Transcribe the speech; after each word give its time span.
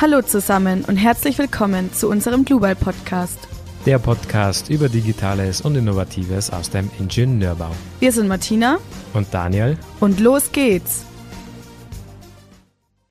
Hallo 0.00 0.22
zusammen 0.22 0.82
und 0.86 0.96
herzlich 0.96 1.36
willkommen 1.36 1.92
zu 1.92 2.08
unserem 2.08 2.46
Global 2.46 2.74
Podcast. 2.74 3.38
Der 3.84 3.98
Podcast 3.98 4.70
über 4.70 4.88
Digitales 4.88 5.60
und 5.60 5.76
Innovatives 5.76 6.48
aus 6.48 6.70
dem 6.70 6.90
Ingenieurbau. 6.98 7.72
Wir 7.98 8.10
sind 8.10 8.26
Martina 8.26 8.78
und 9.12 9.26
Daniel 9.34 9.76
und 10.00 10.18
los 10.18 10.52
geht's. 10.52 11.04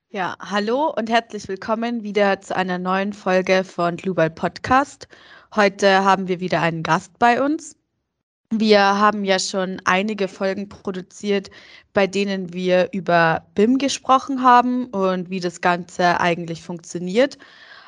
Ja, 0.09 0.35
hallo 0.39 0.91
und 0.97 1.11
herzlich 1.11 1.47
willkommen 1.47 2.01
wieder 2.01 2.41
zu 2.41 2.55
einer 2.55 2.79
neuen 2.79 3.13
Folge 3.13 3.63
von 3.65 3.95
Global 3.95 4.31
Podcast. 4.31 5.07
Heute 5.55 6.03
haben 6.03 6.27
wir 6.27 6.39
wieder 6.39 6.61
einen 6.61 6.81
Gast 6.81 7.19
bei 7.19 7.39
uns. 7.39 7.78
Wir 8.51 8.79
haben 8.79 9.25
ja 9.25 9.37
schon 9.37 9.79
einige 9.85 10.27
Folgen 10.27 10.69
produziert, 10.69 11.51
bei 11.93 12.07
denen 12.07 12.51
wir 12.51 12.89
über 12.93 13.45
BIM 13.53 13.77
gesprochen 13.77 14.41
haben 14.41 14.85
und 14.87 15.29
wie 15.29 15.39
das 15.39 15.61
Ganze 15.61 16.19
eigentlich 16.19 16.63
funktioniert. 16.63 17.37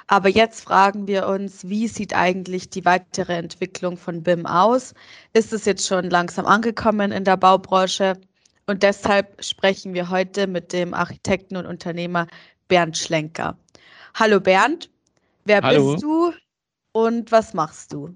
Aber 0.05 0.29
jetzt 0.29 0.61
fragen 0.61 1.07
wir 1.07 1.27
uns, 1.27 1.67
wie 1.67 1.87
sieht 1.87 2.13
eigentlich 2.15 2.69
die 2.69 2.85
weitere 2.85 3.33
Entwicklung 3.33 3.97
von 3.97 4.21
BIM 4.21 4.45
aus? 4.45 4.93
Ist 5.33 5.51
es 5.51 5.65
jetzt 5.65 5.87
schon 5.87 6.11
langsam 6.11 6.45
angekommen 6.45 7.11
in 7.11 7.23
der 7.23 7.37
Baubranche? 7.37 8.13
Und 8.67 8.83
deshalb 8.83 9.43
sprechen 9.43 9.95
wir 9.95 10.09
heute 10.11 10.45
mit 10.45 10.73
dem 10.73 10.93
Architekten 10.93 11.57
und 11.57 11.65
Unternehmer 11.65 12.27
Bernd 12.67 12.97
Schlenker. 12.97 13.57
Hallo 14.13 14.39
Bernd, 14.39 14.91
wer 15.45 15.61
Hallo. 15.63 15.93
bist 15.93 16.03
du 16.03 16.33
und 16.91 17.31
was 17.31 17.55
machst 17.55 17.93
du? 17.93 18.15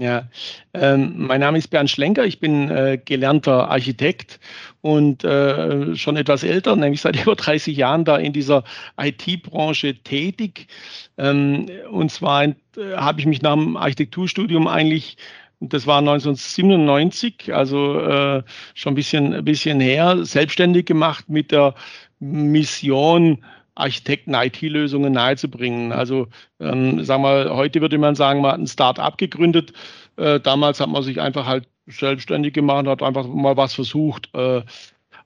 Ja, 0.00 0.28
ähm, 0.74 1.14
mein 1.16 1.40
Name 1.40 1.58
ist 1.58 1.68
Bernd 1.68 1.90
Schlenker, 1.90 2.24
ich 2.24 2.38
bin 2.38 2.70
äh, 2.70 3.00
gelernter 3.04 3.68
Architekt 3.68 4.38
und 4.80 5.24
äh, 5.24 5.96
schon 5.96 6.16
etwas 6.16 6.44
älter, 6.44 6.76
nämlich 6.76 7.00
seit 7.00 7.16
über 7.22 7.34
30 7.34 7.76
Jahren 7.76 8.04
da 8.04 8.16
in 8.16 8.32
dieser 8.32 8.62
IT-Branche 8.96 9.96
tätig. 10.04 10.68
Ähm, 11.16 11.66
und 11.90 12.12
zwar 12.12 12.44
äh, 12.44 12.54
habe 12.94 13.18
ich 13.18 13.26
mich 13.26 13.42
nach 13.42 13.54
dem 13.54 13.76
Architekturstudium 13.76 14.68
eigentlich 14.68 15.16
das 15.60 15.88
war 15.88 15.98
1997, 15.98 17.52
also 17.52 17.98
äh, 17.98 18.44
schon 18.74 18.92
ein 18.92 18.94
bisschen, 18.94 19.34
ein 19.34 19.44
bisschen 19.44 19.80
her, 19.80 20.24
selbstständig 20.24 20.86
gemacht 20.86 21.28
mit 21.28 21.50
der 21.50 21.74
Mission, 22.20 23.44
Architekten 23.78 24.34
IT-Lösungen 24.34 25.12
nahezubringen. 25.12 25.92
Also 25.92 26.28
ähm, 26.60 27.04
sagen 27.04 27.22
wir, 27.22 27.54
heute 27.54 27.80
würde 27.80 27.98
man 27.98 28.14
sagen, 28.14 28.40
man 28.40 28.52
hat 28.52 28.60
ein 28.60 28.66
Start-up 28.66 29.18
gegründet. 29.18 29.72
Äh, 30.16 30.40
damals 30.40 30.80
hat 30.80 30.88
man 30.88 31.02
sich 31.02 31.20
einfach 31.20 31.46
halt 31.46 31.68
selbstständig 31.86 32.54
gemacht, 32.54 32.86
hat 32.86 33.02
einfach 33.02 33.26
mal 33.26 33.56
was 33.56 33.74
versucht. 33.74 34.28
Äh, 34.34 34.62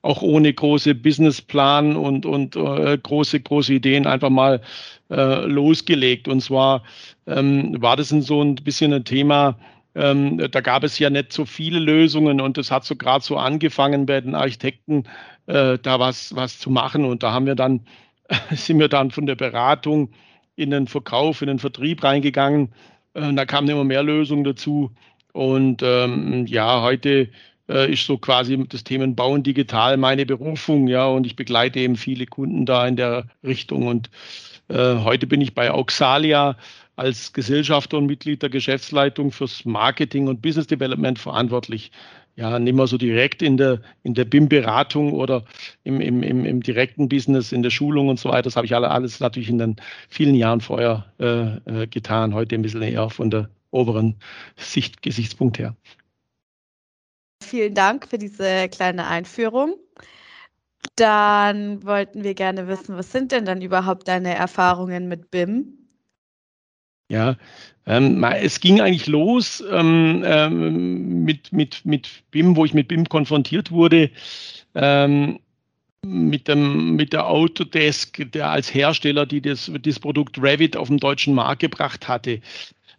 auch 0.03 0.21
ohne 0.21 0.53
große 0.53 0.97
Businessplan 0.97 1.97
und, 1.97 2.27
und 2.27 2.57
äh, 2.57 2.99
große, 2.99 3.41
große 3.41 3.75
Ideen 3.75 4.07
einfach 4.07 4.31
mal 4.31 4.61
äh, 5.11 5.47
losgelegt. 5.47 6.27
Und 6.27 6.41
zwar 6.41 6.83
ähm, 7.27 7.81
war 7.81 7.97
das 7.97 8.09
so 8.09 8.43
ein 8.43 8.57
bisschen 8.57 8.93
ein 8.93 9.05
Thema, 9.05 9.57
ähm, 9.95 10.39
da 10.51 10.61
gab 10.61 10.85
es 10.85 10.99
ja 10.99 11.11
nicht 11.11 11.33
so 11.33 11.45
viele 11.45 11.79
Lösungen 11.79 12.41
und 12.41 12.57
es 12.57 12.71
hat 12.71 12.85
so 12.85 12.97
gerade 12.97 13.25
so 13.25 13.37
angefangen 13.37 14.07
bei 14.07 14.21
den 14.21 14.35
Architekten, 14.35 15.05
äh, 15.47 15.79
da 15.79 16.01
was, 16.01 16.35
was 16.35 16.59
zu 16.59 16.71
machen. 16.71 17.05
Und 17.05 17.23
da 17.23 17.33
haben 17.33 17.47
wir 17.47 17.55
dann 17.55 17.87
sind 18.53 18.79
wir 18.79 18.89
dann 18.89 19.11
von 19.11 19.27
der 19.27 19.35
Beratung 19.35 20.11
in 20.57 20.71
den 20.71 20.87
Verkauf, 20.87 21.43
in 21.43 21.49
den 21.49 21.59
Vertrieb 21.59 22.03
reingegangen. 22.03 22.73
Äh, 23.15 23.33
da 23.33 23.45
kamen 23.45 23.69
immer 23.69 23.85
mehr 23.85 24.03
Lösungen 24.03 24.45
dazu. 24.45 24.91
Und 25.33 25.83
ähm, 25.83 26.47
ja, 26.47 26.83
heute 26.83 27.29
äh, 27.69 27.93
ist 27.93 28.07
so 28.07 28.19
quasi 28.19 28.63
das 28.69 28.85
Thema 28.85 29.07
Bauen 29.09 29.43
digital 29.43 29.97
meine 29.97 30.27
Berufung, 30.27 30.89
ja, 30.89 31.07
und 31.07 31.27
ich 31.27 31.37
begleite 31.37 31.81
eben 31.81 31.97
viele 31.97 32.27
Kunden 32.27 32.67
da 32.67 32.87
in 32.87 32.97
der 32.97 33.27
Richtung. 33.43 33.87
Und 33.87 34.11
äh, 34.69 34.97
heute 34.97 35.27
bin 35.27 35.41
ich 35.41 35.55
bei 35.55 35.71
Auxalia 35.71 36.57
als 36.97 37.33
Gesellschafter 37.33 37.97
und 37.97 38.07
Mitglied 38.07 38.43
der 38.43 38.51
Geschäftsleitung 38.51 39.33
fürs 39.33 39.65
Marketing 39.65 40.29
und 40.29 40.43
Business 40.43 40.67
Development 40.67 41.19
verantwortlich 41.19 41.91
ja, 42.35 42.59
nehmen 42.59 42.79
wir 42.79 42.87
so 42.87 42.97
direkt 42.97 43.43
in 43.43 43.57
der, 43.57 43.81
in 44.03 44.15
der 44.15 44.25
BIM-Beratung 44.25 45.13
oder 45.13 45.45
im, 45.85 46.01
im, 46.01 46.23
im, 46.23 46.45
im, 46.45 46.63
direkten 46.63 47.09
Business, 47.09 47.53
in 47.53 47.63
der 47.63 47.71
Schulung 47.71 48.09
und 48.09 48.19
so 48.19 48.31
weiter. 48.31 48.43
Das 48.43 48.57
habe 48.57 48.67
ich 48.67 48.75
alle, 48.75 48.91
alles 48.91 49.21
natürlich 49.21 49.51
in 49.51 49.59
den 49.59 49.77
vielen 50.09 50.35
Jahren 50.35 50.61
vorher 50.61 51.13
äh, 51.19 51.83
äh, 51.83 51.87
getan. 51.87 52.35
Heute 52.35 52.55
ein 52.55 52.63
bisschen 52.63 52.83
eher 52.83 53.11
von 53.11 53.31
der 53.31 53.51
oberen 53.71 54.17
Sicht, 54.57 55.03
Gesichtspunkt 55.03 55.59
her. 55.59 55.77
Vielen 57.43 57.75
Dank 57.75 58.09
für 58.09 58.19
diese 58.19 58.69
kleine 58.69 59.07
Einführung. 59.07 59.77
Dann 60.97 61.85
wollten 61.85 62.25
wir 62.25 62.35
gerne 62.35 62.67
wissen, 62.69 62.97
was 62.97 63.13
sind 63.13 63.33
denn 63.33 63.45
dann 63.45 63.63
überhaupt 63.63 64.09
deine 64.09 64.35
Erfahrungen 64.35 65.09
mit 65.09 65.31
BIM? 65.31 65.79
Ja, 67.09 67.37
ähm, 67.87 68.23
es 68.25 68.61
ging 68.61 68.81
eigentlich 68.81 69.07
los 69.07 69.63
ähm, 69.71 70.23
ähm, 70.25 71.25
mit, 71.25 71.53
mit, 71.53 71.85
mit 71.85 72.09
BIM, 72.31 72.57
wo 72.57 72.65
ich 72.65 72.75
mit 72.75 72.89
BIM 72.89 73.09
konfrontiert 73.09 73.71
wurde, 73.71 74.11
ähm, 74.75 75.41
mit, 76.05 76.49
dem, 76.49 76.97
mit 76.97 77.13
der 77.13 77.29
Autodesk, 77.29 78.31
der 78.33 78.51
als 78.51 78.73
Hersteller, 78.73 79.27
die 79.27 79.41
das, 79.41 79.71
das 79.83 80.01
Produkt 80.01 80.41
Revit 80.41 80.77
auf 80.77 80.89
den 80.89 80.99
deutschen 80.99 81.35
Markt 81.35 81.61
gebracht 81.61 82.09
hatte. 82.09 82.41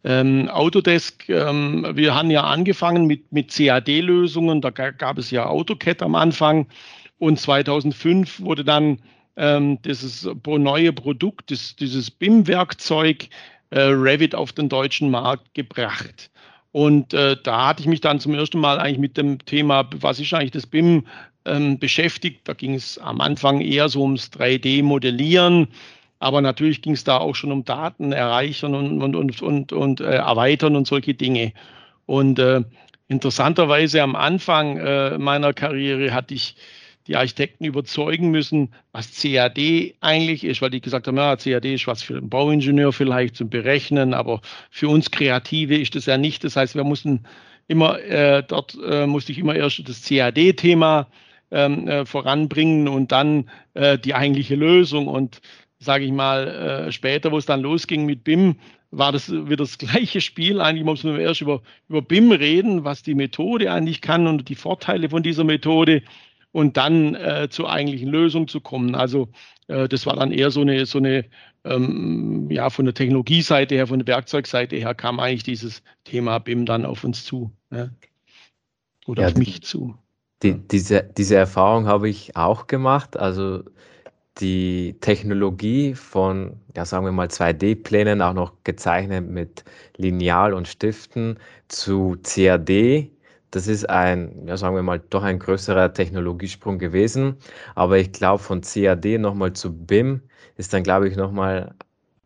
Ähm, 0.06 0.50
Autodesk, 0.50 1.30
ähm, 1.30 1.88
wir 1.94 2.14
haben 2.14 2.30
ja 2.30 2.44
angefangen 2.44 3.06
mit, 3.06 3.32
mit 3.32 3.54
CAD-Lösungen, 3.56 4.60
da 4.62 4.70
gab 4.70 5.18
es 5.18 5.32
ja 5.32 5.48
AutoCAD 5.48 6.02
am 6.02 6.16
Anfang 6.16 6.68
und 7.20 7.40
2005 7.40 8.42
wurde 8.42 8.66
dann 8.66 9.00
ähm, 9.38 9.82
dieses 9.82 10.28
neue 10.46 10.92
Produkt, 10.92 11.52
das, 11.52 11.76
dieses 11.78 12.12
BIM-Werkzeug 12.12 13.30
äh, 13.74 13.80
Revit 13.80 14.36
auf 14.36 14.54
den 14.54 14.70
deutschen 14.70 15.10
Markt 15.10 15.54
gebracht. 15.54 16.30
Und 16.72 17.14
äh, 17.14 17.36
da 17.44 17.68
hatte 17.68 17.82
ich 17.82 17.88
mich 17.88 18.02
dann 18.02 18.20
zum 18.20 18.34
ersten 18.34 18.60
Mal 18.60 18.80
eigentlich 18.80 19.00
mit 19.00 19.18
dem 19.18 19.44
Thema, 19.46 19.88
was 19.96 20.20
ist 20.20 20.34
eigentlich 20.34 20.52
das 20.52 20.68
BIM, 20.68 21.06
ähm, 21.46 21.80
beschäftigt. 21.80 22.42
Da 22.48 22.54
ging 22.54 22.76
es 22.76 22.98
am 22.98 23.20
Anfang 23.20 23.62
eher 23.62 23.90
so 23.90 24.02
ums 24.02 24.32
3D-Modellieren, 24.32 25.68
aber 26.20 26.42
natürlich 26.42 26.82
ging 26.82 26.94
es 26.94 27.04
da 27.04 27.18
auch 27.18 27.36
schon 27.36 27.52
um 27.52 27.66
Daten 27.66 28.12
erreichern 28.12 28.76
und, 28.76 29.02
und, 29.02 29.16
und, 29.16 29.42
und, 29.42 29.74
und 29.74 30.02
äh, 30.02 30.16
erweitern 30.16 30.76
und 30.76 30.88
solche 30.88 31.14
Dinge. 31.14 31.52
Und 32.06 32.40
äh, 32.40 32.62
interessanterweise 33.08 34.02
am 34.02 34.16
Anfang 34.16 34.78
äh, 34.78 35.18
meiner 35.18 35.54
Karriere 35.54 36.14
hatte 36.14 36.34
ich 36.34 36.56
die 37.08 37.16
Architekten 37.16 37.66
überzeugen 37.66 38.32
müssen, 38.32 38.74
was 38.92 39.12
CAD 39.22 39.96
eigentlich 40.00 40.44
ist, 40.44 40.62
weil 40.62 40.70
die 40.70 40.82
gesagt 40.82 41.08
haben, 41.08 41.18
ja, 41.18 41.36
CAD 41.36 41.66
ist 41.66 41.88
was 41.88 42.02
für 42.02 42.18
einen 42.18 42.30
Bauingenieur 42.30 42.94
vielleicht 42.94 43.36
zum 43.36 43.50
Berechnen, 43.50 44.14
aber 44.14 44.42
für 44.70 44.88
uns 44.88 45.12
Kreative 45.12 45.76
ist 45.76 45.96
das 45.96 46.06
ja 46.06 46.18
nicht. 46.18 46.44
Das 46.44 46.56
heißt, 46.56 46.76
wir 46.76 46.84
mussten 46.84 47.26
immer, 47.68 48.00
äh, 48.00 48.44
dort 48.48 48.78
äh, 48.86 49.06
musste 49.06 49.32
ich 49.32 49.40
immer 49.40 49.56
erst 49.56 49.88
das 49.88 50.04
CAD-Thema 50.04 51.08
ähm, 51.52 51.88
äh, 51.88 52.06
voranbringen 52.06 52.88
und 52.88 53.12
dann 53.12 53.50
äh, 53.74 53.98
die 53.98 54.16
eigentliche 54.16 54.56
Lösung. 54.56 55.08
Und 55.08 55.42
sage 55.80 56.06
ich 56.06 56.12
mal, 56.12 56.48
äh, 56.48 56.92
später, 56.92 57.32
wo 57.32 57.38
es 57.38 57.46
dann 57.46 57.62
losging 57.62 58.06
mit 58.06 58.24
BIM, 58.24 58.56
war 58.92 59.12
das 59.12 59.32
wieder 59.32 59.58
das 59.58 59.78
gleiche 59.78 60.22
Spiel. 60.22 60.62
Eigentlich 60.62 60.86
muss 60.86 61.04
man 61.04 61.20
erst 61.20 61.42
über, 61.42 61.62
über 61.90 62.02
BIM 62.02 62.32
reden, 62.32 62.84
was 62.84 63.04
die 63.04 63.16
Methode 63.16 63.72
eigentlich 63.72 64.02
kann 64.02 64.28
und 64.28 64.50
die 64.50 64.56
Vorteile 64.56 65.10
von 65.10 65.24
dieser 65.24 65.44
Methode 65.44 66.04
und 66.54 66.78
dann 66.78 67.16
äh, 67.16 67.50
zur 67.50 67.70
eigentlichen 67.70 68.08
Lösung 68.08 68.48
zu 68.48 68.62
kommen. 68.62 68.96
Also 68.96 69.28
äh, 69.68 69.90
das 69.90 70.06
war 70.06 70.16
dann 70.16 70.32
eher 70.32 70.52
so 70.52 70.62
eine, 70.62 70.86
so 70.86 71.00
eine 71.00 71.26
ähm, 71.66 72.50
ja, 72.50 72.70
von 72.70 72.86
der 72.86 72.94
Technologieseite 72.94 73.76
her, 73.76 73.88
von 73.88 74.00
der 74.00 74.08
Werkzeugseite 74.08 74.78
her 74.78 74.94
kam 74.94 75.20
eigentlich 75.20 75.44
dieses 75.44 75.84
Thema 76.06 76.40
BIM 76.40 76.66
dann 76.66 76.86
auf 76.86 77.04
uns 77.04 77.26
zu. 77.26 77.52
Ja. 77.72 77.90
Oder 79.08 79.24
ja, 79.24 79.30
auf 79.30 79.36
mich 79.36 79.64
zu. 79.64 79.96
Die, 80.44 80.54
diese, 80.54 81.04
diese 81.18 81.36
Erfahrung 81.36 81.88
habe 81.88 82.08
ich 82.08 82.36
auch 82.36 82.68
gemacht. 82.68 83.18
Also 83.18 83.64
die 84.40 84.96
Technologie 85.02 85.96
von, 85.96 86.60
ja, 86.76 86.86
sagen 86.86 87.06
wir 87.06 87.12
mal, 87.12 87.28
2D-Plänen, 87.28 88.22
auch 88.22 88.34
noch 88.34 88.54
gezeichnet 88.64 89.28
mit 89.28 89.64
Lineal 89.98 90.54
und 90.54 90.68
Stiften 90.68 91.40
zu 91.68 92.18
CAD 92.24 93.10
das 93.54 93.68
ist 93.68 93.88
ein, 93.88 94.48
ja, 94.48 94.58
sagen 94.58 94.76
wir 94.76 94.82
mal, 94.82 95.00
doch 95.12 95.22
ein 95.22 95.38
größerer 95.38 95.94
Technologiesprung 95.94 96.80
gewesen. 96.80 97.38
Aber 97.76 98.00
ich 98.00 98.12
glaube, 98.12 98.42
von 98.42 98.62
CAD 98.62 99.20
nochmal 99.20 99.54
zu 99.54 99.72
BIM 99.72 100.22
ist 100.58 100.74
dann, 100.74 100.82
glaube 100.82 101.08
ich, 101.08 101.16
nochmal 101.16 101.76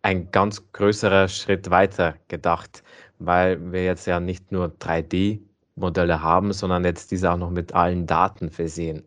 ein 0.04 0.32
ganz 0.32 0.72
größerer 0.72 1.28
Schritt 1.28 1.70
weiter 1.70 2.16
gedacht, 2.30 2.82
weil 3.20 3.74
wir 3.74 3.84
jetzt 3.84 4.08
ja 4.08 4.22
nicht 4.22 4.54
nur 4.54 4.68
3D-Modelle 4.80 6.22
haben, 6.22 6.54
sondern 6.54 6.86
jetzt 6.86 7.12
diese 7.12 7.30
auch 7.30 7.38
noch 7.38 7.52
mit 7.52 7.74
allen 7.74 8.08
Daten 8.08 8.50
versehen. 8.50 9.04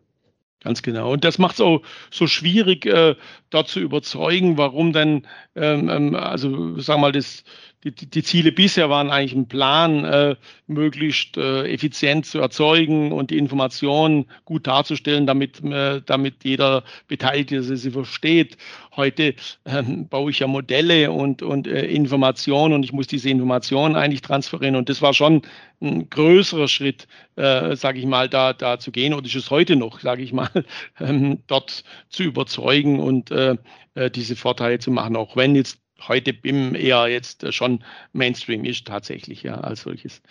Ganz 0.62 0.82
genau. 0.82 1.12
Und 1.12 1.25
das 1.25 1.38
macht 1.38 1.55
es 1.55 1.62
auch 1.62 1.81
so 2.11 2.26
schwierig, 2.26 2.84
äh, 2.84 3.16
dort 3.49 3.69
zu 3.69 3.81
überzeugen, 3.81 4.58
warum 4.58 4.93
denn, 4.93 5.26
ähm, 5.56 5.88
ähm, 5.88 6.14
also 6.14 6.78
sagen 6.78 7.00
wir 7.00 7.06
mal, 7.06 7.12
das, 7.12 7.44
die, 7.84 7.92
die, 7.92 8.22
Ziele 8.22 8.52
bisher 8.52 8.90
waren 8.90 9.10
eigentlich 9.10 9.32
ein 9.32 9.48
Plan, 9.48 10.04
äh, 10.04 10.36
möglichst 10.66 11.38
äh, 11.38 11.64
effizient 11.72 12.26
zu 12.26 12.38
erzeugen 12.38 13.10
und 13.10 13.30
die 13.30 13.38
Informationen 13.38 14.26
gut 14.44 14.66
darzustellen, 14.66 15.26
damit, 15.26 15.64
äh, 15.64 16.02
damit 16.04 16.44
jeder 16.44 16.84
Beteiligte 17.08 17.62
sie, 17.62 17.76
sie 17.76 17.90
versteht. 17.90 18.58
Heute 18.96 19.34
ähm, 19.64 20.08
baue 20.08 20.30
ich 20.30 20.40
ja 20.40 20.46
Modelle 20.46 21.10
und, 21.10 21.42
und 21.42 21.66
äh, 21.66 21.86
Informationen 21.86 22.74
und 22.74 22.84
ich 22.84 22.92
muss 22.92 23.06
diese 23.06 23.30
Informationen 23.30 23.96
eigentlich 23.96 24.20
transferieren. 24.20 24.76
Und 24.76 24.90
das 24.90 25.00
war 25.00 25.14
schon 25.14 25.40
ein 25.80 26.10
größerer 26.10 26.68
Schritt, 26.68 27.08
äh, 27.36 27.76
sage 27.76 27.98
ich 27.98 28.04
mal, 28.04 28.28
da, 28.28 28.52
da 28.52 28.78
zu 28.78 28.90
gehen. 28.90 29.14
Und 29.14 29.26
ist 29.26 29.36
es 29.36 29.50
heute 29.50 29.76
noch, 29.76 30.00
sage 30.00 30.22
ich 30.22 30.34
mal, 30.34 30.50
ähm, 31.00 31.38
dort 31.46 31.84
zu 32.10 32.24
überzeugen 32.24 33.00
und 33.00 33.30
äh, 33.30 33.56
äh 33.94 34.10
diese 34.10 34.36
Vorteile 34.36 34.78
zu 34.78 34.90
machen, 34.90 35.16
auch 35.16 35.34
wenn 35.34 35.54
jetzt 35.54 35.78
heute 36.06 36.32
BIM 36.32 36.75
eher 36.75 37.08
jetzt 37.08 37.52
schon 37.52 37.85
Mainstream 38.12 38.64
ist 38.64 38.87
tatsächlich, 38.87 39.43
ja, 39.43 39.55
als 39.55 39.82
solches. 39.82 40.23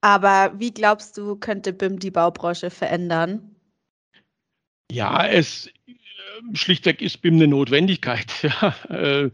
Aber 0.00 0.52
wie 0.58 0.72
glaubst 0.72 1.16
du, 1.16 1.36
könnte 1.36 1.72
BIM 1.72 1.98
die 1.98 2.10
Baubranche 2.10 2.70
verändern? 2.70 3.56
Ja, 4.90 5.26
es 5.26 5.66
äh, 5.66 5.92
schlichtweg 6.54 7.02
ist 7.02 7.22
BIM 7.22 7.34
eine 7.34 7.48
Notwendigkeit. 7.48 8.32
Ja. 8.42 8.74
Äh, 8.88 9.30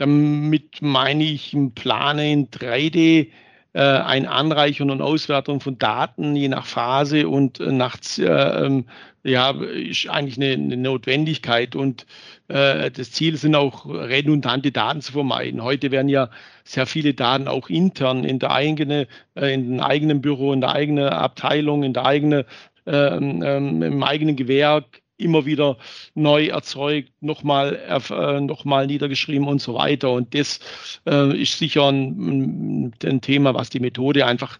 damit 0.00 0.80
meine 0.80 1.24
ich 1.24 1.52
ein 1.52 1.74
Plane 1.74 2.32
in 2.32 2.50
3D, 2.50 3.30
äh, 3.72 3.80
ein 3.80 4.26
Anreichern 4.26 4.90
und 4.90 5.00
Auswertung 5.00 5.60
von 5.60 5.78
Daten 5.78 6.34
je 6.34 6.48
nach 6.48 6.66
Phase 6.66 7.28
und 7.28 7.60
äh, 7.60 7.72
nach 7.72 7.96
äh, 8.18 8.24
ähm, 8.24 8.86
ja, 9.22 9.50
ist 9.50 10.08
eigentlich 10.08 10.36
eine, 10.38 10.52
eine 10.52 10.76
Notwendigkeit 10.76 11.76
und 11.76 12.06
äh, 12.48 12.90
das 12.90 13.12
Ziel 13.12 13.36
sind 13.36 13.54
auch 13.54 13.86
redundante 13.86 14.72
Daten 14.72 15.02
zu 15.02 15.12
vermeiden. 15.12 15.62
Heute 15.62 15.90
werden 15.90 16.08
ja 16.08 16.30
sehr 16.64 16.86
viele 16.86 17.14
Daten 17.14 17.46
auch 17.46 17.68
intern 17.68 18.24
in 18.24 18.38
der 18.38 18.50
eigenen, 18.52 19.06
äh, 19.34 19.54
in 19.54 19.76
dem 19.76 19.80
eigenen 19.80 20.20
Büro, 20.20 20.52
in 20.52 20.60
der 20.62 20.72
eigenen 20.72 21.08
Abteilung, 21.08 21.82
in 21.82 21.92
der 21.92 22.06
eigenen, 22.06 22.44
ähm, 22.86 23.42
ähm, 23.44 23.82
im 23.82 24.02
eigenen 24.02 24.36
Gewerk 24.36 25.02
immer 25.20 25.46
wieder 25.46 25.76
neu 26.14 26.46
erzeugt, 26.46 27.10
nochmal 27.20 27.78
äh, 28.10 28.40
noch 28.40 28.64
niedergeschrieben 28.64 29.46
und 29.46 29.60
so 29.60 29.74
weiter. 29.74 30.10
Und 30.10 30.34
das 30.34 30.60
äh, 31.06 31.40
ist 31.40 31.58
sicher 31.58 31.88
ein, 31.88 32.92
ein, 33.04 33.20
Thema, 33.20 33.54
was 33.54 33.70
die 33.70 33.80
Methode 33.80 34.26
einfach 34.26 34.58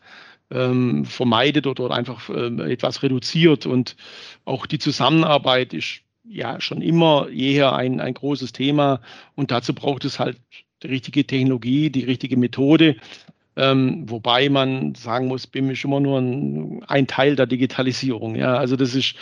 ähm, 0.50 1.04
vermeidet 1.04 1.66
oder 1.66 1.90
einfach 1.90 2.28
äh, 2.28 2.72
etwas 2.72 3.02
reduziert. 3.02 3.66
Und 3.66 3.96
auch 4.44 4.66
die 4.66 4.78
Zusammenarbeit 4.78 5.72
ist 5.74 6.02
ja 6.24 6.60
schon 6.60 6.82
immer 6.82 7.28
jeher 7.30 7.74
ein, 7.74 8.00
ein 8.00 8.14
großes 8.14 8.52
Thema. 8.52 9.00
Und 9.34 9.50
dazu 9.50 9.74
braucht 9.74 10.04
es 10.04 10.18
halt 10.18 10.38
die 10.82 10.88
richtige 10.88 11.26
Technologie, 11.26 11.90
die 11.90 12.04
richtige 12.04 12.36
Methode. 12.36 12.96
Ähm, 13.60 14.08
wobei 14.08 14.48
man 14.48 14.94
sagen 14.94 15.26
muss, 15.26 15.46
BIM 15.46 15.68
ist 15.70 15.84
immer 15.84 16.00
nur 16.00 16.18
ein, 16.18 16.82
ein 16.88 17.06
Teil 17.06 17.36
der 17.36 17.46
Digitalisierung. 17.46 18.34
Ja, 18.34 18.54
also 18.56 18.74
das 18.74 18.94
ist 18.94 19.14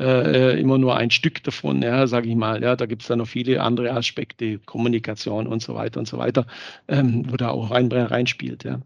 äh, 0.00 0.58
immer 0.58 0.78
nur 0.78 0.96
ein 0.96 1.10
Stück 1.10 1.42
davon, 1.44 1.82
ja, 1.82 2.06
sage 2.06 2.30
ich 2.30 2.34
mal. 2.34 2.62
Ja, 2.62 2.74
da 2.74 2.86
gibt 2.86 3.02
es 3.02 3.08
dann 3.08 3.18
noch 3.18 3.28
viele 3.28 3.60
andere 3.60 3.90
Aspekte, 3.92 4.58
Kommunikation 4.60 5.46
und 5.46 5.60
so 5.60 5.74
weiter 5.74 6.00
und 6.00 6.08
so 6.08 6.16
weiter, 6.16 6.46
ähm, 6.88 7.30
wo 7.30 7.36
da 7.36 7.50
auch 7.50 7.70
rein, 7.70 7.92
reinspielt. 7.92 8.64
Ja. 8.64 8.80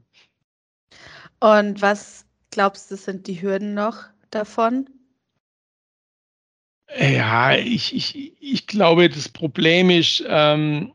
Und 1.39 1.81
was 1.83 2.27
glaubst 2.51 2.91
du, 2.91 2.97
sind 2.97 3.29
die 3.29 3.41
Hürden 3.41 3.75
noch 3.75 4.07
davon? 4.33 4.89
Ja, 6.99 7.55
ich, 7.55 7.95
ich, 7.95 8.33
ich 8.41 8.67
glaube, 8.67 9.09
das 9.09 9.29
Problem 9.29 9.89
ist, 9.91 10.25
ähm, 10.27 10.67
ähm, 10.67 10.93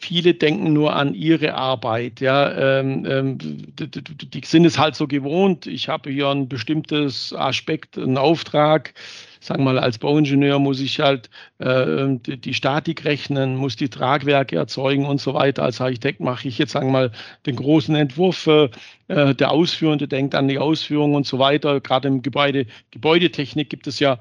viele 0.00 0.34
denken 0.34 0.72
nur 0.72 0.96
an 0.96 1.14
ihre 1.14 1.54
Arbeit. 1.54 2.20
Ja, 2.20 2.80
ähm, 2.80 3.06
ähm, 3.06 3.38
die, 3.38 4.42
sind 4.44 4.64
es 4.64 4.78
halt 4.78 4.96
so 4.96 5.06
gewohnt. 5.06 5.66
Ich 5.66 5.88
habe 5.88 6.10
hier 6.10 6.28
ein 6.28 6.48
bestimmtes 6.48 7.32
Aspekt, 7.32 7.96
einen 7.96 8.18
Auftrag. 8.18 8.94
Sagen 9.38 9.62
wir 9.62 9.74
mal, 9.74 9.78
als 9.78 9.98
Bauingenieur 9.98 10.58
muss 10.58 10.80
ich 10.80 11.00
halt 11.00 11.30
äh, 11.58 12.06
die, 12.18 12.54
Statik 12.54 13.04
rechnen, 13.04 13.56
muss 13.56 13.76
die 13.76 13.90
Tragwerke 13.90 14.56
erzeugen 14.56 15.04
und 15.04 15.20
so 15.20 15.34
weiter. 15.34 15.62
Als 15.62 15.80
Architekt 15.80 16.18
mache 16.18 16.48
ich 16.48 16.58
jetzt, 16.58 16.72
sagen 16.72 16.88
wir 16.88 16.92
mal, 16.92 17.12
den 17.46 17.56
großen 17.56 17.94
Entwurf. 17.94 18.46
Äh, 18.46 18.70
der 19.06 19.50
Ausführende 19.50 20.08
denkt 20.08 20.34
an 20.34 20.48
die 20.48 20.58
Ausführung 20.58 21.14
und 21.14 21.26
so 21.26 21.38
weiter. 21.38 21.80
Gerade 21.80 22.08
im 22.08 22.22
Gebäude, 22.22 22.66
Gebäudetechnik 22.90 23.68
gibt 23.70 23.86
es 23.86 24.00
ja 24.00 24.14
äh, 24.14 24.18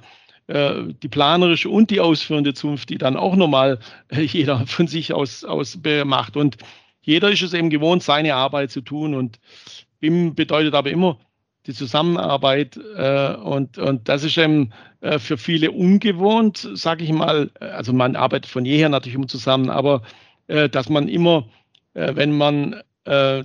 die 0.48 1.07
planerische 1.07 1.69
und 1.69 1.90
die 1.90 2.01
ausführende 2.01 2.54
Zunft, 2.54 2.90
die 2.90 2.98
dann 2.98 3.16
auch 3.16 3.36
nochmal 3.36 3.80
äh, 4.10 4.22
jeder 4.22 4.66
von 4.68 4.88
sich 4.88 5.13
aus, 5.13 5.44
aus 5.44 5.80
macht. 6.06 6.36
Und 6.36 6.57
jeder 7.01 7.31
ist 7.31 7.42
es 7.42 7.54
eben 7.54 7.69
gewohnt, 7.69 8.04
seine 8.04 8.36
Arbeit 8.36 8.72
zu 8.72 8.81
tun. 8.81 9.13
Und 9.13 9.40
BIM 10.00 10.36
bedeutet 10.36 10.74
aber 10.74 10.90
immer 10.90 11.18
die 11.66 11.74
Zusammenarbeit. 11.74 12.78
Äh, 12.95 13.36
und, 13.36 13.78
und 13.78 14.10
das 14.10 14.24
ist 14.24 14.38
eben 14.38 14.74
äh, 15.01 15.19
für 15.19 15.38
viele 15.38 15.72
ungewohnt, 15.72 16.69
sage 16.74 17.04
ich 17.04 17.12
mal. 17.12 17.51
Also 17.60 17.94
man 17.94 18.16
arbeitet 18.16 18.51
von 18.51 18.66
jeher 18.66 18.89
natürlich 18.89 19.16
immer 19.16 19.28
zusammen, 19.28 19.69
aber 19.69 20.01
äh, 20.48 20.69
dass 20.69 20.89
man 20.89 21.07
immer, 21.07 21.48
äh, 21.94 22.16
wenn 22.16 22.38
man 22.38 22.81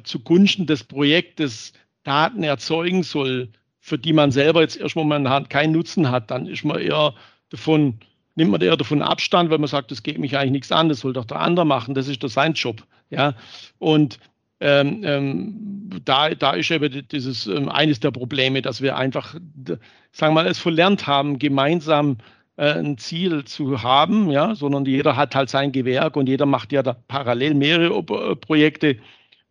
zugunsten 0.05 0.67
des 0.67 0.85
Projektes 0.85 1.73
Daten 2.05 2.45
erzeugen 2.45 3.03
soll, 3.03 3.49
für 3.81 3.99
die 3.99 4.13
man 4.13 4.31
selber 4.31 4.61
jetzt 4.61 4.77
erstmal 4.77 5.05
momentan 5.05 5.49
keinen 5.49 5.73
Nutzen 5.73 6.11
hat, 6.11 6.31
dann 6.31 6.47
ist 6.47 6.65
man 6.65 6.81
eher 6.81 7.15
davon, 7.51 7.99
nimmt 8.35 8.51
man 8.51 8.61
eher 8.61 8.77
davon 8.77 9.03
Abstand, 9.03 9.51
weil 9.51 9.59
man 9.59 9.69
sagt, 9.69 9.91
das 9.91 10.03
geht 10.03 10.19
mich 10.19 10.37
eigentlich 10.37 10.53
nichts 10.53 10.73
an, 10.73 10.89
das 10.89 11.01
soll 11.01 11.13
doch 11.13 11.25
der 11.25 11.41
andere 11.41 11.67
machen, 11.67 11.95
das 11.95 12.09
ist 12.09 12.23
doch 12.23 12.29
sein 12.29 12.53
Job. 12.55 12.83
Ja? 13.11 13.35
Und 13.79 14.19
ähm, 14.61 15.03
ähm, 15.05 15.91
da, 16.05 16.31
da 16.31 16.53
ist 16.53 16.71
eben 16.71 17.07
dieses 17.09 17.47
ähm, 17.47 17.69
eines 17.69 18.01
der 18.01 18.11
Probleme, 18.11 18.61
dass 18.61 18.83
wir 18.83 18.97
einfach, 18.97 19.35
sagen 19.35 20.35
wir 20.35 20.43
mal, 20.43 20.47
es 20.47 20.59
verlernt 20.59 21.07
haben, 21.07 21.39
gemeinsam 21.39 22.19
äh, 22.57 22.73
ein 22.73 22.99
Ziel 22.99 23.45
zu 23.45 23.83
haben, 23.83 24.31
ja, 24.31 24.57
sondern 24.57 24.85
jeder 24.85 25.17
hat 25.17 25.37
halt 25.37 25.49
sein 25.49 25.71
Gewerk 25.71 26.17
und 26.17 26.29
jeder 26.29 26.45
macht 26.45 26.73
ja 26.73 26.83
da 26.83 26.95
parallel 27.07 27.55
mehrere 27.55 27.99
äh, 27.99 28.37
Projekte. 28.37 28.97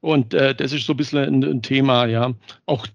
Und 0.01 0.33
äh, 0.33 0.53
das 0.53 0.73
ist 0.73 0.85
so 0.85 0.93
ein 0.93 0.97
bisschen 0.97 1.19
ein, 1.19 1.43
ein 1.43 1.61
Thema, 1.61 2.05
ja. 2.05 2.33
Auch 2.65 2.85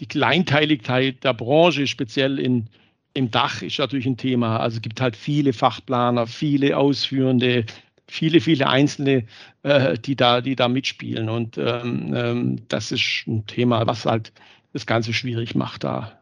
die 0.00 0.06
Kleinteiligkeit 0.06 1.24
der 1.24 1.34
Branche, 1.34 1.86
speziell 1.86 2.38
in, 2.38 2.68
im 3.14 3.30
Dach, 3.30 3.62
ist 3.62 3.78
natürlich 3.78 4.06
ein 4.06 4.16
Thema. 4.16 4.58
Also 4.58 4.76
es 4.76 4.82
gibt 4.82 5.00
halt 5.00 5.16
viele 5.16 5.52
Fachplaner, 5.52 6.26
viele 6.26 6.76
Ausführende, 6.76 7.64
viele, 8.06 8.40
viele 8.40 8.68
Einzelne, 8.68 9.24
äh, 9.62 9.98
die, 9.98 10.16
da, 10.16 10.40
die 10.40 10.56
da 10.56 10.68
mitspielen. 10.68 11.28
Und 11.28 11.58
ähm, 11.58 12.14
ähm, 12.14 12.56
das 12.68 12.92
ist 12.92 13.24
ein 13.26 13.46
Thema, 13.46 13.86
was 13.86 14.06
halt 14.06 14.32
das 14.72 14.86
Ganze 14.86 15.12
schwierig 15.12 15.54
macht 15.54 15.84
da. 15.84 16.18